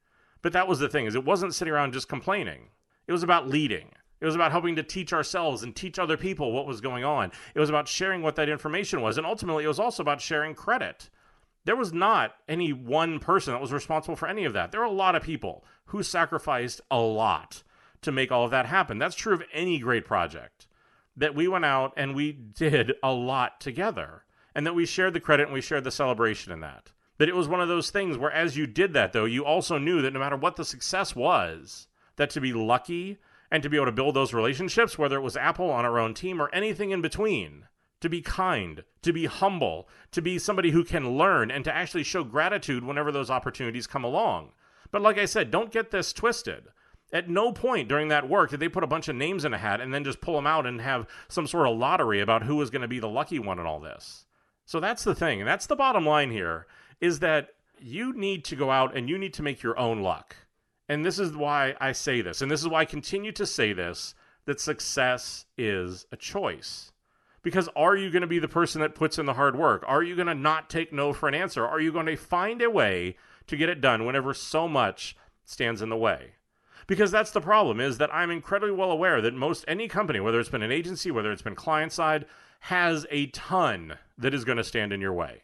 But 0.43 0.53
that 0.53 0.69
was 0.69 0.79
the 0.79 0.89
thing: 0.89 1.07
is 1.07 1.15
it 1.15 1.25
wasn't 1.25 1.55
sitting 1.55 1.73
around 1.73 1.95
just 1.95 2.09
complaining. 2.09 2.69
It 3.07 3.13
was 3.13 3.23
about 3.23 3.49
leading. 3.49 3.93
It 4.21 4.27
was 4.27 4.35
about 4.35 4.53
helping 4.53 4.77
to 4.77 4.83
teach 4.83 5.13
ourselves 5.13 5.63
and 5.63 5.75
teach 5.75 5.99
other 5.99 6.17
people 6.17 6.53
what 6.53 6.67
was 6.67 6.81
going 6.81 7.05
on. 7.05 7.33
It 7.55 7.61
was 7.61 7.69
about 7.69 7.89
sharing 7.89 8.23
what 8.23 8.37
that 8.37 8.49
information 8.49 9.01
was, 9.01 9.17
and 9.17 9.27
ultimately, 9.27 9.65
it 9.65 9.69
was 9.69 9.81
also 9.81 10.03
about 10.03 10.21
sharing 10.21 10.55
credit. 10.55 11.11
There 11.65 11.77
was 11.77 11.93
not 11.93 12.35
any 12.49 12.73
one 12.73 13.19
person 13.19 13.53
that 13.53 13.61
was 13.61 13.73
responsible 13.73 14.17
for 14.17 14.29
any 14.29 14.45
of 14.45 14.53
that. 14.53 14.71
There 14.71 14.81
were 14.81 14.87
a 14.87 14.91
lot 14.91 15.17
of 15.17 15.23
people 15.23 15.65
who 15.87 16.03
sacrificed 16.03 16.81
a 16.91 16.99
lot 16.99 17.63
to 18.07 18.13
make 18.13 18.33
all 18.33 18.45
of 18.45 18.51
that 18.53 18.67
happen. 18.67 18.99
That's 18.99 19.15
true 19.15 19.35
of 19.35 19.43
any 19.53 19.79
great 19.79 20.07
project. 20.07 20.67
That 21.17 21.35
we 21.35 21.47
went 21.49 21.65
out 21.65 21.93
and 21.97 22.15
we 22.15 22.33
did 22.33 22.95
a 23.03 23.13
lot 23.13 23.61
together, 23.61 24.25
and 24.55 24.67
that 24.67 24.75
we 24.75 24.87
shared 24.87 25.13
the 25.13 25.21
credit 25.21 25.45
and 25.45 25.53
we 25.53 25.61
shared 25.61 25.85
the 25.85 25.91
celebration 25.91 26.53
in 26.53 26.61
that. 26.61 26.93
That 27.19 27.29
it 27.29 27.37
was 27.37 27.49
one 27.49 27.61
of 27.61 27.69
those 27.69 27.91
things 27.91 28.17
where, 28.17 28.31
as 28.31 28.57
you 28.57 28.67
did 28.67 28.93
that, 28.95 29.13
though, 29.13 29.25
you 29.25 29.45
also 29.45 29.79
knew 29.79 30.03
that 30.03 30.13
no 30.13 30.21
matter 30.21 30.37
what 30.37 30.57
the 30.57 30.65
success 30.65 31.17
was, 31.17 31.89
that 32.17 32.31
to 32.31 32.41
be 32.41 32.53
lucky 32.53 33.19
and 33.51 33.63
to 33.63 33.69
be 33.69 33.77
able 33.77 33.87
to 33.87 33.93
build 33.93 34.15
those 34.15 34.35
relationships, 34.35 34.99
whether 34.99 35.17
it 35.17 35.23
was 35.23 35.37
Apple 35.37 35.71
on 35.71 35.85
our 35.85 35.99
own 35.99 36.15
team 36.15 36.41
or 36.41 36.51
anything 36.53 36.91
in 36.91 37.01
between, 37.01 37.67
to 38.01 38.09
be 38.09 38.21
kind, 38.21 38.85
to 39.03 39.13
be 39.13 39.27
humble, 39.27 39.89
to 40.13 40.21
be 40.21 40.39
somebody 40.39 40.71
who 40.71 40.85
can 40.85 41.17
learn, 41.17 41.51
and 41.51 41.65
to 41.65 41.75
actually 41.75 42.03
show 42.03 42.23
gratitude 42.23 42.85
whenever 42.85 43.11
those 43.11 43.31
opportunities 43.31 43.87
come 43.87 44.05
along. 44.05 44.51
But 44.91 45.03
like 45.03 45.19
I 45.19 45.25
said, 45.25 45.51
don't 45.51 45.73
get 45.73 45.91
this 45.91 46.13
twisted. 46.13 46.69
At 47.13 47.29
no 47.29 47.53
point 47.53 47.89
during 47.89 48.09
that 48.09 48.29
work 48.29 48.51
did 48.51 48.61
they 48.61 48.69
put 48.69 48.83
a 48.83 48.89
bunch 48.89 49.09
of 49.09 49.17
names 49.17 49.45
in 49.45 49.55
a 49.55 49.59
hat 49.59 49.81
and 49.81 49.95
then 49.95 50.05
just 50.05 50.21
pull 50.21 50.35
them 50.35 50.47
out 50.47 50.67
and 50.67 50.81
have 50.81 51.07
some 51.29 51.47
sort 51.47 51.69
of 51.69 51.77
lottery 51.77 52.21
about 52.21 52.43
who 52.43 52.57
was 52.57 52.71
going 52.71 52.83
to 52.83 52.89
be 52.89 52.99
the 52.99 53.09
lucky 53.09 53.39
one 53.39 53.59
in 53.59 53.67
all 53.67 53.81
this. 53.81 54.27
So 54.65 54.81
that's 54.81 55.05
the 55.05 55.15
thing. 55.15 55.41
And 55.41 55.49
that's 55.49 55.67
the 55.67 55.77
bottom 55.77 56.05
line 56.05 56.31
here 56.33 56.67
is 57.01 57.21
that 57.21 57.51
you 57.79 58.13
need 58.13 58.45
to 58.47 58.57
go 58.57 58.71
out 58.71 58.97
and 58.97 59.09
you 59.09 59.19
need 59.19 59.35
to 59.35 59.43
make 59.43 59.63
your 59.63 59.79
own 59.79 60.01
luck. 60.01 60.35
And 60.89 61.05
this 61.05 61.19
is 61.19 61.37
why 61.37 61.75
I 61.81 61.93
say 61.93 62.21
this. 62.21 62.43
And 62.43 62.51
this 62.51 62.61
is 62.61 62.69
why 62.69 62.81
I 62.81 62.85
continue 62.85 63.33
to 63.33 63.47
say 63.47 63.73
this 63.73 64.15
that 64.47 64.61
success 64.61 65.47
is 65.59 66.07
a 66.13 66.17
choice. 66.17 66.93
Because 67.43 67.69
are 67.77 67.97
you 67.97 68.11
going 68.11 68.23
to 68.23 68.29
be 68.29 68.39
the 68.39 68.49
person 68.49 68.81
that 68.81 68.95
puts 68.95 69.19
in 69.19 69.27
the 69.27 69.35
hard 69.35 69.57
work? 69.57 69.85
Are 69.87 70.03
you 70.03 70.17
going 70.17 70.27
to 70.27 70.35
not 70.35 70.71
take 70.71 70.93
no 70.93 71.13
for 71.13 71.29
an 71.29 71.35
answer? 71.35 71.67
Are 71.67 71.81
you 71.81 71.93
going 71.93 72.07
to 72.07 72.17
find 72.17 72.63
a 72.63 72.71
way 72.71 73.17
to 73.47 73.57
get 73.57 73.69
it 73.69 73.81
done 73.81 74.05
whenever 74.05 74.35
so 74.35 74.67
much 74.67 75.17
stands 75.45 75.83
in 75.83 75.89
the 75.89 75.97
way? 75.97 76.33
Because 76.87 77.11
that's 77.11 77.33
the 77.33 77.40
problem 77.40 77.81
is 77.81 77.99
that 77.99 78.14
I'm 78.14 78.31
incredibly 78.31 78.75
well 78.75 78.93
aware 78.93 79.21
that 79.21 79.35
most 79.35 79.64
any 79.66 79.88
company, 79.88 80.21
whether 80.21 80.38
it's 80.38 80.49
been 80.49 80.62
an 80.62 80.73
agency, 80.73 81.11
whether 81.11 81.33
it's 81.33 81.43
been 81.43 81.57
client 81.57 81.93
side, 81.93 82.26
has 82.61 83.07
a 83.11 83.26
ton 83.28 83.95
that 84.19 84.35
is 84.35 84.45
going 84.45 84.59
to 84.59 84.64
stand 84.64 84.93
in 84.93 85.00
your 85.00 85.12
way. 85.12 85.43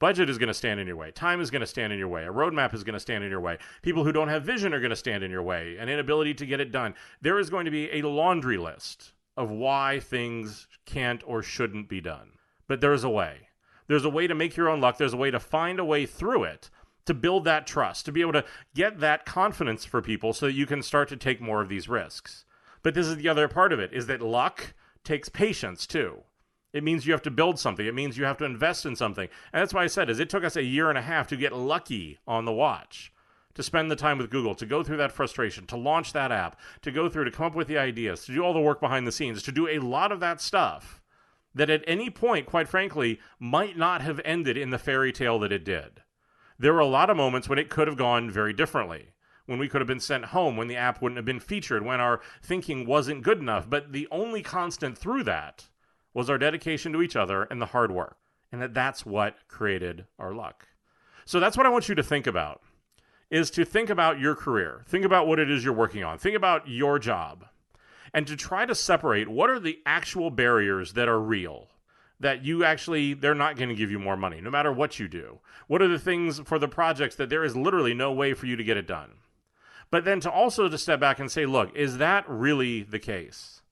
Budget 0.00 0.28
is 0.28 0.38
going 0.38 0.48
to 0.48 0.54
stand 0.54 0.80
in 0.80 0.86
your 0.86 0.96
way. 0.96 1.12
Time 1.12 1.40
is 1.40 1.50
going 1.50 1.60
to 1.60 1.66
stand 1.66 1.92
in 1.92 1.98
your 1.98 2.08
way. 2.08 2.24
A 2.24 2.32
roadmap 2.32 2.74
is 2.74 2.82
going 2.82 2.94
to 2.94 3.00
stand 3.00 3.22
in 3.24 3.30
your 3.30 3.40
way. 3.40 3.58
People 3.82 4.04
who 4.04 4.12
don't 4.12 4.28
have 4.28 4.42
vision 4.42 4.74
are 4.74 4.80
going 4.80 4.90
to 4.90 4.96
stand 4.96 5.22
in 5.22 5.30
your 5.30 5.42
way. 5.42 5.76
An 5.78 5.88
inability 5.88 6.34
to 6.34 6.46
get 6.46 6.60
it 6.60 6.72
done. 6.72 6.94
There 7.22 7.38
is 7.38 7.48
going 7.48 7.64
to 7.64 7.70
be 7.70 7.90
a 7.92 8.02
laundry 8.02 8.58
list 8.58 9.12
of 9.36 9.50
why 9.50 10.00
things 10.00 10.66
can't 10.84 11.22
or 11.26 11.42
shouldn't 11.42 11.88
be 11.88 12.00
done. 12.00 12.32
But 12.66 12.80
there's 12.80 13.04
a 13.04 13.10
way. 13.10 13.48
There's 13.86 14.04
a 14.04 14.10
way 14.10 14.26
to 14.26 14.34
make 14.34 14.56
your 14.56 14.68
own 14.68 14.80
luck. 14.80 14.98
There's 14.98 15.12
a 15.12 15.18
way 15.18 15.30
to 15.30 15.40
find 15.40 15.78
a 15.78 15.84
way 15.84 16.06
through 16.06 16.44
it 16.44 16.70
to 17.06 17.14
build 17.14 17.44
that 17.44 17.66
trust, 17.66 18.04
to 18.06 18.12
be 18.12 18.20
able 18.20 18.32
to 18.32 18.44
get 18.74 19.00
that 19.00 19.26
confidence 19.26 19.84
for 19.84 20.00
people 20.00 20.32
so 20.32 20.46
that 20.46 20.52
you 20.52 20.66
can 20.66 20.82
start 20.82 21.08
to 21.08 21.16
take 21.16 21.40
more 21.40 21.60
of 21.60 21.68
these 21.68 21.88
risks. 21.88 22.44
But 22.82 22.94
this 22.94 23.06
is 23.06 23.16
the 23.16 23.28
other 23.28 23.48
part 23.48 23.72
of 23.72 23.80
it 23.80 23.92
is 23.92 24.06
that 24.06 24.20
luck 24.20 24.74
takes 25.04 25.28
patience 25.28 25.86
too. 25.86 26.22
It 26.72 26.82
means 26.82 27.06
you 27.06 27.12
have 27.12 27.22
to 27.22 27.30
build 27.30 27.58
something. 27.58 27.86
It 27.86 27.94
means 27.94 28.18
you 28.18 28.24
have 28.24 28.38
to 28.38 28.44
invest 28.44 28.84
in 28.84 28.96
something. 28.96 29.28
And 29.52 29.60
that's 29.62 29.72
why 29.72 29.84
I 29.84 29.86
said 29.86 30.10
is 30.10 30.18
it 30.18 30.28
took 30.28 30.44
us 30.44 30.56
a 30.56 30.62
year 30.62 30.88
and 30.88 30.98
a 30.98 31.02
half 31.02 31.28
to 31.28 31.36
get 31.36 31.52
lucky 31.52 32.18
on 32.26 32.44
the 32.44 32.52
watch 32.52 33.12
to 33.54 33.62
spend 33.62 33.90
the 33.90 33.96
time 33.96 34.18
with 34.18 34.30
Google, 34.30 34.54
to 34.56 34.66
go 34.66 34.82
through 34.82 34.96
that 34.96 35.12
frustration, 35.12 35.66
to 35.66 35.76
launch 35.76 36.12
that 36.12 36.32
app, 36.32 36.58
to 36.82 36.90
go 36.90 37.08
through, 37.08 37.24
to 37.24 37.30
come 37.30 37.46
up 37.46 37.54
with 37.54 37.68
the 37.68 37.78
ideas, 37.78 38.24
to 38.24 38.34
do 38.34 38.42
all 38.42 38.52
the 38.52 38.60
work 38.60 38.80
behind 38.80 39.06
the 39.06 39.12
scenes, 39.12 39.42
to 39.44 39.52
do 39.52 39.68
a 39.68 39.78
lot 39.78 40.10
of 40.10 40.20
that 40.20 40.40
stuff 40.40 41.00
that 41.54 41.70
at 41.70 41.84
any 41.86 42.10
point, 42.10 42.46
quite 42.46 42.68
frankly, 42.68 43.20
might 43.38 43.78
not 43.78 44.00
have 44.00 44.20
ended 44.24 44.56
in 44.56 44.70
the 44.70 44.78
fairy 44.78 45.12
tale 45.12 45.38
that 45.38 45.52
it 45.52 45.64
did. 45.64 46.02
There 46.58 46.72
were 46.72 46.80
a 46.80 46.86
lot 46.86 47.10
of 47.10 47.16
moments 47.16 47.48
when 47.48 47.58
it 47.58 47.70
could 47.70 47.88
have 47.88 47.96
gone 47.96 48.30
very 48.30 48.52
differently. 48.52 49.08
When 49.46 49.58
we 49.58 49.68
could 49.68 49.80
have 49.80 49.88
been 49.88 50.00
sent 50.00 50.26
home, 50.26 50.56
when 50.56 50.68
the 50.68 50.76
app 50.76 51.02
wouldn't 51.02 51.18
have 51.18 51.24
been 51.24 51.40
featured, 51.40 51.84
when 51.84 52.00
our 52.00 52.20
thinking 52.42 52.86
wasn't 52.86 53.22
good 53.22 53.40
enough. 53.40 53.68
But 53.68 53.92
the 53.92 54.08
only 54.10 54.42
constant 54.42 54.96
through 54.96 55.24
that 55.24 55.68
was 56.14 56.30
our 56.30 56.38
dedication 56.38 56.92
to 56.92 57.02
each 57.02 57.16
other 57.16 57.42
and 57.42 57.60
the 57.60 57.66
hard 57.66 57.90
work. 57.90 58.16
And 58.50 58.62
that 58.62 58.72
that's 58.72 59.04
what 59.04 59.36
created 59.48 60.06
our 60.18 60.32
luck. 60.32 60.68
So 61.26 61.40
that's 61.40 61.56
what 61.56 61.66
I 61.66 61.70
want 61.70 61.88
you 61.88 61.94
to 61.96 62.02
think 62.02 62.26
about 62.26 62.62
is 63.30 63.50
to 63.50 63.64
think 63.64 63.90
about 63.90 64.20
your 64.20 64.34
career. 64.34 64.82
Think 64.86 65.04
about 65.04 65.26
what 65.26 65.40
it 65.40 65.50
is 65.50 65.64
you're 65.64 65.72
working 65.72 66.04
on. 66.04 66.18
Think 66.18 66.36
about 66.36 66.68
your 66.68 66.98
job. 66.98 67.46
And 68.12 68.26
to 68.28 68.36
try 68.36 68.64
to 68.64 68.76
separate 68.76 69.28
what 69.28 69.50
are 69.50 69.58
the 69.58 69.80
actual 69.84 70.30
barriers 70.30 70.92
that 70.92 71.08
are 71.08 71.20
real 71.20 71.68
that 72.20 72.44
you 72.44 72.64
actually 72.64 73.14
they're 73.14 73.34
not 73.34 73.56
going 73.56 73.68
to 73.68 73.74
give 73.74 73.90
you 73.90 73.98
more 73.98 74.16
money 74.16 74.40
no 74.40 74.50
matter 74.50 74.72
what 74.72 74.98
you 74.98 75.08
do. 75.08 75.40
What 75.66 75.82
are 75.82 75.88
the 75.88 75.98
things 75.98 76.40
for 76.40 76.58
the 76.58 76.68
projects 76.68 77.16
that 77.16 77.28
there 77.28 77.44
is 77.44 77.56
literally 77.56 77.94
no 77.94 78.12
way 78.12 78.34
for 78.34 78.46
you 78.46 78.56
to 78.56 78.64
get 78.64 78.76
it 78.76 78.86
done? 78.86 79.14
But 79.90 80.04
then 80.04 80.20
to 80.20 80.30
also 80.30 80.68
to 80.68 80.78
step 80.78 81.00
back 81.00 81.18
and 81.18 81.30
say, 81.30 81.46
look, 81.46 81.74
is 81.76 81.98
that 81.98 82.24
really 82.28 82.82
the 82.82 82.98
case? 82.98 83.62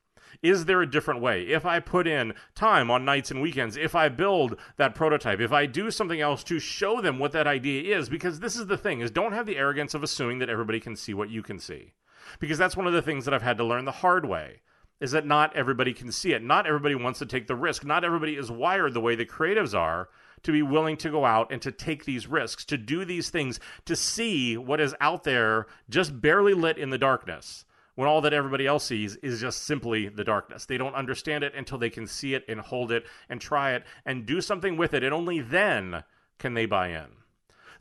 Is 0.43 0.65
there 0.65 0.83
a 0.83 0.91
different 0.91 1.21
way? 1.21 1.43
If 1.43 1.65
I 1.65 1.79
put 1.79 2.07
in 2.07 2.35
time 2.55 2.91
on 2.91 3.05
nights 3.05 3.31
and 3.31 3.41
weekends, 3.41 3.77
if 3.77 3.95
I 3.95 4.09
build 4.09 4.57
that 4.77 4.95
prototype, 4.95 5.41
if 5.41 5.53
I 5.53 5.67
do 5.67 5.91
something 5.91 6.21
else 6.21 6.43
to 6.45 6.59
show 6.59 7.01
them 7.01 7.19
what 7.19 7.33
that 7.33 7.47
idea 7.47 7.97
is, 7.97 8.09
because 8.09 8.41
this 8.41 8.57
is 8.57 8.67
the 8.67 8.77
thing 8.77 9.01
is 9.01 9.11
don't 9.11 9.33
have 9.33 9.47
the 9.47 9.57
arrogance 9.57 9.95
of 9.95 10.03
assuming 10.03 10.39
that 10.41 10.51
everybody 10.51 10.81
can 10.81 10.97
see 10.97 11.15
what 11.15 11.31
you 11.31 11.43
can 11.43 11.59
see. 11.59 11.93
Because 12.41 12.59
that's 12.59 12.77
one 12.77 12.87
of 12.87 12.93
the 12.93 13.03
things 13.03 13.25
that 13.25 13.35
I've 13.35 13.43
had 13.43 13.59
to 13.59 13.65
learn 13.65 13.85
the 13.85 13.93
hard 13.93 14.25
way 14.25 14.63
is 15.03 15.11
that 15.11 15.27
not 15.27 15.55
everybody 15.57 15.93
can 15.93 16.13
see 16.13 16.33
it. 16.33 16.45
Not 16.45 16.65
everybody 16.65 16.95
wants 16.95 17.19
to 17.19 17.27
take 17.27 17.49
the 17.49 17.57
risk. 17.57 17.85
Not 17.85 18.05
everybody 18.05 18.37
is 18.37 18.53
wired 18.53 18.95
the 18.95 19.01
way 19.01 19.17
the 19.17 19.27
creatives 19.27 19.77
are 19.77 20.09
to 20.45 20.53
be 20.53 20.63
willing 20.63 20.97
to 20.99 21.11
go 21.11 21.25
out 21.25 21.53
and 21.53 21.61
to 21.61 21.73
take 21.73 22.05
these 22.05 22.29
risks, 22.29 22.65
to 22.67 22.79
do 22.79 23.05
these 23.05 23.29
things, 23.29 23.59
to 23.85 23.97
see 23.97 24.57
what 24.57 24.81
is 24.81 24.95
out 25.01 25.25
there 25.25 25.67
just 25.91 26.21
barely 26.21 26.55
lit 26.55 26.79
in 26.79 26.91
the 26.91 26.99
darkness 26.99 27.65
when 27.97 28.07
all 28.09 28.21
that 28.21 28.33
everybody 28.33 28.65
else 28.65 28.85
sees 28.85 29.17
is 29.17 29.41
just 29.41 29.65
simply 29.65 30.09
the 30.09 30.25
darkness. 30.25 30.67
They 30.67 30.79
don't 30.79 30.95
understand 30.95 31.43
it 31.43 31.55
until 31.57 31.79
they 31.79 31.91
can 31.91 32.07
see 32.07 32.35
it 32.35 32.45
and 32.49 32.61
hold 32.61 32.93
it 32.93 33.05
and 33.29 33.41
try 33.41 33.73
it 33.73 33.83
and 34.07 34.25
do 34.25 34.41
something 34.41 34.77
with 34.77 34.95
it. 34.95 35.03
And 35.03 35.13
only 35.13 35.41
then 35.41 36.05
can 36.39 36.55
they 36.55 36.67
buy 36.67 36.91
in. 36.91 37.09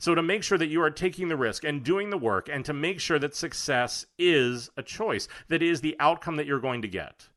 So, 0.02 0.16
to 0.16 0.22
make 0.22 0.42
sure 0.42 0.58
that 0.58 0.66
you 0.66 0.82
are 0.82 0.90
taking 0.90 1.28
the 1.28 1.36
risk 1.36 1.62
and 1.62 1.84
doing 1.84 2.10
the 2.10 2.18
work, 2.18 2.48
and 2.48 2.64
to 2.64 2.72
make 2.72 2.98
sure 2.98 3.20
that 3.20 3.36
success 3.36 4.04
is 4.18 4.68
a 4.76 4.82
choice, 4.82 5.28
that 5.46 5.62
is 5.62 5.80
the 5.80 5.94
outcome 6.00 6.34
that 6.34 6.46
you're 6.46 6.58
going 6.58 6.82
to 6.82 6.88
get, 6.88 7.28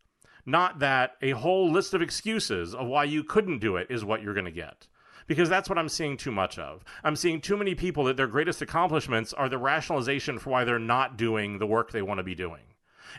not 0.47 0.79
that 0.79 1.11
a 1.21 1.29
whole 1.29 1.71
list 1.71 1.93
of 1.93 2.01
excuses 2.01 2.73
of 2.73 2.87
why 2.87 3.03
you 3.03 3.23
couldn't 3.23 3.59
do 3.59 3.75
it 3.75 3.85
is 3.91 4.03
what 4.03 4.23
you're 4.23 4.33
going 4.33 4.45
to 4.45 4.51
get 4.51 4.87
because 5.27 5.47
that's 5.47 5.69
what 5.69 5.77
I'm 5.77 5.89
seeing 5.89 6.17
too 6.17 6.31
much 6.31 6.57
of. 6.57 6.83
I'm 7.03 7.15
seeing 7.15 7.39
too 7.39 7.55
many 7.55 7.75
people 7.75 8.05
that 8.05 8.17
their 8.17 8.25
greatest 8.25 8.63
accomplishments 8.63 9.31
are 9.31 9.47
the 9.47 9.59
rationalization 9.59 10.39
for 10.39 10.49
why 10.49 10.63
they're 10.63 10.79
not 10.79 11.17
doing 11.17 11.59
the 11.59 11.67
work 11.67 11.91
they 11.91 12.01
want 12.01 12.17
to 12.17 12.23
be 12.23 12.35
doing. 12.35 12.61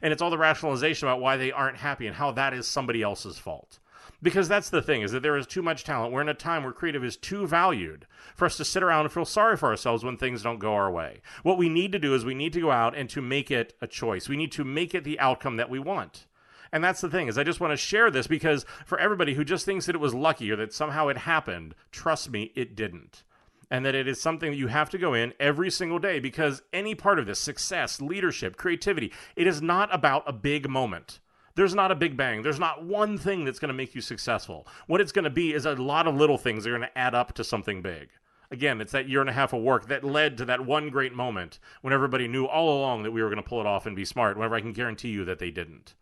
And 0.02 0.12
it's 0.12 0.22
all 0.22 0.30
the 0.30 0.38
rationalization 0.38 1.06
about 1.06 1.20
why 1.20 1.36
they 1.36 1.52
aren't 1.52 1.76
happy 1.76 2.08
and 2.08 2.16
how 2.16 2.32
that 2.32 2.52
is 2.52 2.66
somebody 2.66 3.00
else's 3.00 3.38
fault. 3.38 3.78
Because 4.22 4.48
that's 4.48 4.70
the 4.70 4.82
thing 4.82 5.02
is 5.02 5.12
that 5.12 5.22
there 5.22 5.36
is 5.36 5.46
too 5.46 5.62
much 5.62 5.84
talent. 5.84 6.12
We're 6.12 6.20
in 6.20 6.28
a 6.28 6.34
time 6.34 6.62
where 6.62 6.72
creative 6.72 7.04
is 7.04 7.16
too 7.16 7.46
valued 7.46 8.06
for 8.34 8.46
us 8.46 8.56
to 8.56 8.64
sit 8.64 8.82
around 8.82 9.04
and 9.04 9.12
feel 9.12 9.24
sorry 9.24 9.56
for 9.56 9.68
ourselves 9.68 10.04
when 10.04 10.16
things 10.16 10.42
don't 10.42 10.58
go 10.58 10.74
our 10.74 10.90
way. 10.90 11.20
What 11.42 11.58
we 11.58 11.68
need 11.68 11.92
to 11.92 11.98
do 11.98 12.14
is 12.14 12.24
we 12.24 12.34
need 12.34 12.52
to 12.54 12.60
go 12.60 12.70
out 12.70 12.96
and 12.96 13.08
to 13.10 13.20
make 13.20 13.50
it 13.50 13.74
a 13.80 13.86
choice. 13.86 14.28
We 14.28 14.36
need 14.36 14.52
to 14.52 14.64
make 14.64 14.94
it 14.94 15.04
the 15.04 15.20
outcome 15.20 15.56
that 15.56 15.70
we 15.70 15.78
want. 15.78 16.26
And 16.72 16.82
that's 16.82 17.00
the 17.00 17.10
thing 17.10 17.28
is 17.28 17.38
I 17.38 17.44
just 17.44 17.60
want 17.60 17.72
to 17.72 17.76
share 17.76 18.10
this 18.10 18.26
because 18.26 18.66
for 18.84 18.98
everybody 18.98 19.34
who 19.34 19.44
just 19.44 19.64
thinks 19.64 19.86
that 19.86 19.94
it 19.94 20.00
was 20.00 20.14
lucky 20.14 20.50
or 20.50 20.56
that 20.56 20.72
somehow 20.74 21.08
it 21.08 21.18
happened, 21.18 21.74
trust 21.90 22.30
me, 22.30 22.52
it 22.54 22.74
didn't. 22.74 23.22
And 23.70 23.84
that 23.84 23.94
it 23.94 24.06
is 24.06 24.20
something 24.20 24.50
that 24.50 24.56
you 24.56 24.68
have 24.68 24.90
to 24.90 24.98
go 24.98 25.12
in 25.12 25.34
every 25.40 25.70
single 25.70 25.98
day 25.98 26.20
because 26.20 26.62
any 26.72 26.94
part 26.94 27.18
of 27.18 27.26
this 27.26 27.40
success, 27.40 28.00
leadership, 28.00 28.56
creativity, 28.56 29.12
it 29.34 29.46
is 29.46 29.60
not 29.60 29.92
about 29.94 30.22
a 30.26 30.32
big 30.32 30.68
moment. 30.68 31.18
There's 31.56 31.74
not 31.74 31.90
a 31.90 31.96
big 31.96 32.16
bang. 32.16 32.42
There's 32.42 32.60
not 32.60 32.84
one 32.84 33.18
thing 33.18 33.44
that's 33.44 33.58
going 33.58 33.70
to 33.70 33.74
make 33.74 33.94
you 33.94 34.00
successful. 34.00 34.68
What 34.86 35.00
it's 35.00 35.12
going 35.12 35.24
to 35.24 35.30
be 35.30 35.52
is 35.52 35.66
a 35.66 35.74
lot 35.74 36.06
of 36.06 36.14
little 36.14 36.38
things 36.38 36.62
that 36.62 36.70
are 36.70 36.78
going 36.78 36.88
to 36.88 36.98
add 36.98 37.14
up 37.14 37.32
to 37.34 37.44
something 37.44 37.82
big. 37.82 38.10
Again, 38.50 38.80
it's 38.80 38.92
that 38.92 39.08
year 39.08 39.22
and 39.22 39.30
a 39.30 39.32
half 39.32 39.52
of 39.52 39.62
work 39.62 39.88
that 39.88 40.04
led 40.04 40.36
to 40.38 40.44
that 40.44 40.64
one 40.64 40.90
great 40.90 41.12
moment 41.12 41.58
when 41.82 41.92
everybody 41.92 42.28
knew 42.28 42.44
all 42.44 42.78
along 42.78 43.02
that 43.02 43.10
we 43.10 43.22
were 43.22 43.28
going 43.28 43.42
to 43.42 43.48
pull 43.48 43.60
it 43.60 43.66
off 43.66 43.86
and 43.86 43.96
be 43.96 44.04
smart, 44.04 44.36
whenever 44.36 44.54
I 44.54 44.60
can 44.60 44.72
guarantee 44.72 45.08
you 45.08 45.24
that 45.24 45.38
they 45.40 45.50
didn't. 45.50 45.94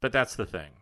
But 0.00 0.12
that's 0.12 0.36
the 0.36 0.44
thing, 0.44 0.72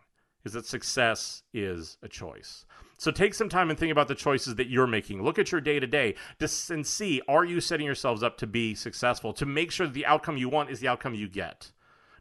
is 0.43 0.53
that 0.53 0.65
success 0.65 1.43
is 1.53 1.97
a 2.03 2.09
choice. 2.09 2.65
So 2.97 3.11
take 3.11 3.35
some 3.35 3.47
time 3.47 3.69
and 3.69 3.77
think 3.77 3.91
about 3.91 4.07
the 4.07 4.15
choices 4.15 4.55
that 4.55 4.69
you're 4.69 4.87
making. 4.87 5.23
Look 5.23 5.37
at 5.37 5.51
your 5.51 5.61
day 5.61 5.79
to 5.79 5.87
day 5.87 6.15
and 6.69 6.85
see 6.85 7.21
are 7.27 7.45
you 7.45 7.61
setting 7.61 7.85
yourselves 7.85 8.23
up 8.23 8.37
to 8.39 8.47
be 8.47 8.73
successful, 8.73 9.31
to 9.33 9.45
make 9.45 9.71
sure 9.71 9.85
that 9.85 9.93
the 9.93 10.07
outcome 10.07 10.37
you 10.37 10.49
want 10.49 10.71
is 10.71 10.79
the 10.79 10.87
outcome 10.87 11.13
you 11.13 11.29
get. 11.29 11.71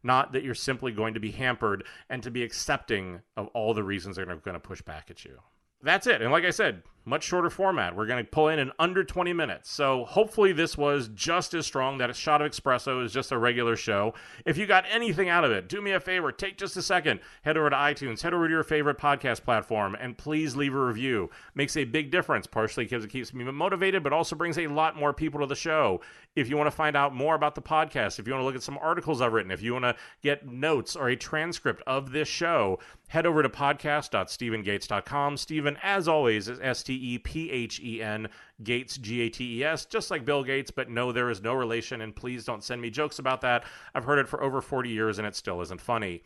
Not 0.03 0.33
that 0.33 0.45
you're 0.45 0.55
simply 0.55 0.93
going 0.93 1.15
to 1.15 1.21
be 1.21 1.31
hampered 1.31 1.85
and 2.09 2.23
to 2.23 2.31
be 2.31 2.43
accepting 2.43 3.21
of 3.37 3.49
all 3.49 3.75
the 3.75 3.85
reasons 3.85 4.17
they're 4.17 4.27
going 4.27 4.55
to 4.55 4.61
push 4.61 4.83
back 4.83 5.11
at 5.11 5.25
you. 5.25 5.39
That's 5.83 6.07
it. 6.07 6.23
And 6.23 6.33
like 6.33 6.45
I 6.45 6.51
said, 6.51 6.83
much 7.07 7.25
shorter 7.25 7.49
format. 7.49 7.97
We're 7.97 8.07
going 8.07 8.23
to 8.23 8.31
pull 8.31 8.49
in 8.49 8.59
in 8.59 8.73
under 8.79 9.03
20 9.03 9.33
minutes. 9.33 9.71
So 9.71 10.05
hopefully 10.05 10.53
this 10.53 10.77
was 10.77 11.09
just 11.15 11.55
as 11.55 11.65
strong. 11.65 11.97
That 11.99 12.11
a 12.11 12.15
shot 12.15 12.43
of 12.43 12.53
espresso 12.53 13.03
is 13.03 13.13
just 13.13 13.33
a 13.33 13.39
regular 13.39 13.77
show. 13.77 14.13
If 14.45 14.59
you 14.59 14.67
got 14.67 14.85
anything 14.91 15.29
out 15.31 15.45
of 15.45 15.53
it, 15.53 15.69
do 15.69 15.81
me 15.81 15.93
a 15.93 16.01
favor. 16.01 16.33
Take 16.33 16.59
just 16.59 16.77
a 16.77 16.83
second. 16.83 17.21
Head 17.43 17.57
over 17.57 17.71
to 17.71 17.77
iTunes. 17.77 18.21
Head 18.21 18.35
over 18.35 18.49
to 18.49 18.53
your 18.53 18.65
favorite 18.65 18.99
podcast 18.99 19.45
platform, 19.45 19.97
and 19.99 20.19
please 20.19 20.57
leave 20.57 20.75
a 20.75 20.85
review. 20.85 21.31
Makes 21.55 21.77
a 21.77 21.85
big 21.85 22.11
difference. 22.11 22.47
Partially 22.47 22.85
because 22.85 23.05
it 23.05 23.11
keeps 23.11 23.33
me 23.33 23.45
motivated, 23.45 24.03
but 24.03 24.13
also 24.13 24.35
brings 24.35 24.59
a 24.59 24.67
lot 24.67 24.97
more 24.97 25.13
people 25.13 25.41
to 25.41 25.47
the 25.47 25.55
show. 25.55 26.01
If 26.35 26.51
you 26.51 26.57
want 26.57 26.67
to 26.67 26.77
find 26.77 26.97
out 26.97 27.15
more 27.15 27.35
about 27.35 27.55
the 27.55 27.63
podcast, 27.63 28.19
if 28.19 28.27
you 28.27 28.33
want 28.33 28.43
to 28.43 28.47
look 28.47 28.57
at 28.57 28.63
some 28.63 28.79
articles 28.79 29.21
I've 29.21 29.33
written, 29.33 29.53
if 29.53 29.63
you 29.63 29.73
want 29.73 29.85
to 29.85 29.95
get 30.23 30.47
notes 30.47 30.97
or 30.97 31.09
a 31.09 31.17
transcript 31.17 31.83
of 31.87 32.11
this 32.11 32.29
show, 32.29 32.79
head 33.09 33.25
over 33.25 33.43
to 33.43 33.49
podcast.stephengates.com. 33.49 35.37
Stephen, 35.37 35.79
as 35.83 36.09
always, 36.09 36.49
is 36.49 36.59
S 36.61 36.83
T 36.83 36.96
E 36.97 37.19
P 37.19 37.51
H 37.51 37.81
E 37.81 38.03
N, 38.03 38.29
Gates, 38.63 38.97
G 38.99 39.23
A 39.23 39.29
T 39.29 39.59
E 39.59 39.65
S, 39.65 39.85
just 39.85 40.11
like 40.11 40.25
Bill 40.25 40.43
Gates, 40.43 40.71
but 40.71 40.91
no, 40.91 41.13
there 41.13 41.31
is 41.31 41.43
no 41.43 41.55
relation. 41.55 42.01
And 42.01 42.15
please 42.15 42.45
don't 42.45 42.65
send 42.65 42.81
me 42.81 42.91
jokes 42.91 43.19
about 43.19 43.41
that. 43.43 43.65
I've 43.95 44.05
heard 44.05 44.19
it 44.19 44.29
for 44.29 44.43
over 44.43 44.61
40 44.61 44.91
years 44.91 45.19
and 45.19 45.27
it 45.27 45.37
still 45.37 45.61
isn't 45.61 45.81
funny. 45.81 46.23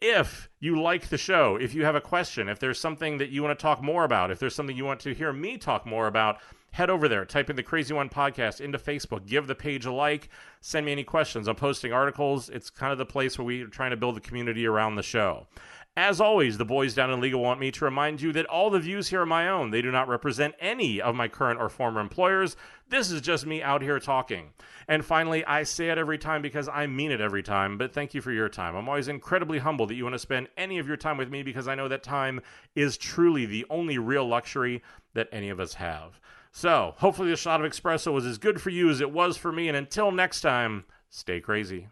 If 0.00 0.50
you 0.60 0.80
like 0.80 1.08
the 1.08 1.18
show, 1.18 1.56
if 1.56 1.74
you 1.74 1.84
have 1.84 1.94
a 1.94 2.00
question, 2.00 2.48
if 2.48 2.58
there's 2.58 2.78
something 2.78 3.18
that 3.18 3.30
you 3.30 3.42
want 3.42 3.58
to 3.58 3.62
talk 3.62 3.82
more 3.82 4.04
about, 4.04 4.30
if 4.30 4.38
there's 4.38 4.54
something 4.54 4.76
you 4.76 4.84
want 4.84 5.00
to 5.00 5.14
hear 5.14 5.32
me 5.32 5.56
talk 5.56 5.86
more 5.86 6.06
about, 6.06 6.40
head 6.72 6.90
over 6.90 7.08
there, 7.08 7.24
type 7.24 7.48
in 7.48 7.54
the 7.54 7.62
Crazy 7.62 7.94
One 7.94 8.08
Podcast 8.08 8.60
into 8.60 8.78
Facebook, 8.78 9.26
give 9.26 9.46
the 9.46 9.54
page 9.54 9.86
a 9.86 9.92
like, 9.92 10.28
send 10.60 10.84
me 10.84 10.90
any 10.90 11.04
questions. 11.04 11.46
I'm 11.46 11.54
posting 11.54 11.92
articles. 11.92 12.50
It's 12.50 12.68
kind 12.68 12.90
of 12.90 12.98
the 12.98 13.06
place 13.06 13.38
where 13.38 13.46
we're 13.46 13.68
trying 13.68 13.92
to 13.92 13.96
build 13.96 14.16
a 14.16 14.20
community 14.20 14.66
around 14.66 14.96
the 14.96 15.02
show. 15.02 15.46
As 15.96 16.20
always, 16.20 16.58
the 16.58 16.64
boys 16.64 16.92
down 16.92 17.12
in 17.12 17.20
legal 17.20 17.40
want 17.40 17.60
me 17.60 17.70
to 17.70 17.84
remind 17.84 18.20
you 18.20 18.32
that 18.32 18.46
all 18.46 18.68
the 18.68 18.80
views 18.80 19.08
here 19.08 19.20
are 19.20 19.26
my 19.26 19.48
own. 19.48 19.70
They 19.70 19.80
do 19.80 19.92
not 19.92 20.08
represent 20.08 20.56
any 20.58 21.00
of 21.00 21.14
my 21.14 21.28
current 21.28 21.60
or 21.60 21.68
former 21.68 22.00
employers. 22.00 22.56
This 22.88 23.12
is 23.12 23.20
just 23.20 23.46
me 23.46 23.62
out 23.62 23.80
here 23.80 24.00
talking. 24.00 24.50
And 24.88 25.04
finally, 25.04 25.44
I 25.44 25.62
say 25.62 25.90
it 25.90 25.98
every 25.98 26.18
time 26.18 26.42
because 26.42 26.68
I 26.68 26.88
mean 26.88 27.12
it 27.12 27.20
every 27.20 27.44
time, 27.44 27.78
but 27.78 27.92
thank 27.92 28.12
you 28.12 28.20
for 28.20 28.32
your 28.32 28.48
time. 28.48 28.74
I'm 28.74 28.88
always 28.88 29.06
incredibly 29.06 29.60
humble 29.60 29.86
that 29.86 29.94
you 29.94 30.02
want 30.02 30.14
to 30.14 30.18
spend 30.18 30.48
any 30.56 30.78
of 30.80 30.88
your 30.88 30.96
time 30.96 31.16
with 31.16 31.30
me 31.30 31.44
because 31.44 31.68
I 31.68 31.76
know 31.76 31.86
that 31.86 32.02
time 32.02 32.40
is 32.74 32.96
truly 32.96 33.46
the 33.46 33.64
only 33.70 33.96
real 33.96 34.26
luxury 34.26 34.82
that 35.14 35.28
any 35.30 35.48
of 35.48 35.60
us 35.60 35.74
have. 35.74 36.18
So, 36.50 36.94
hopefully, 36.96 37.30
the 37.30 37.36
shot 37.36 37.64
of 37.64 37.70
espresso 37.70 38.12
was 38.12 38.26
as 38.26 38.38
good 38.38 38.60
for 38.60 38.70
you 38.70 38.90
as 38.90 39.00
it 39.00 39.12
was 39.12 39.36
for 39.36 39.52
me. 39.52 39.68
And 39.68 39.76
until 39.76 40.10
next 40.10 40.40
time, 40.40 40.86
stay 41.08 41.40
crazy. 41.40 41.86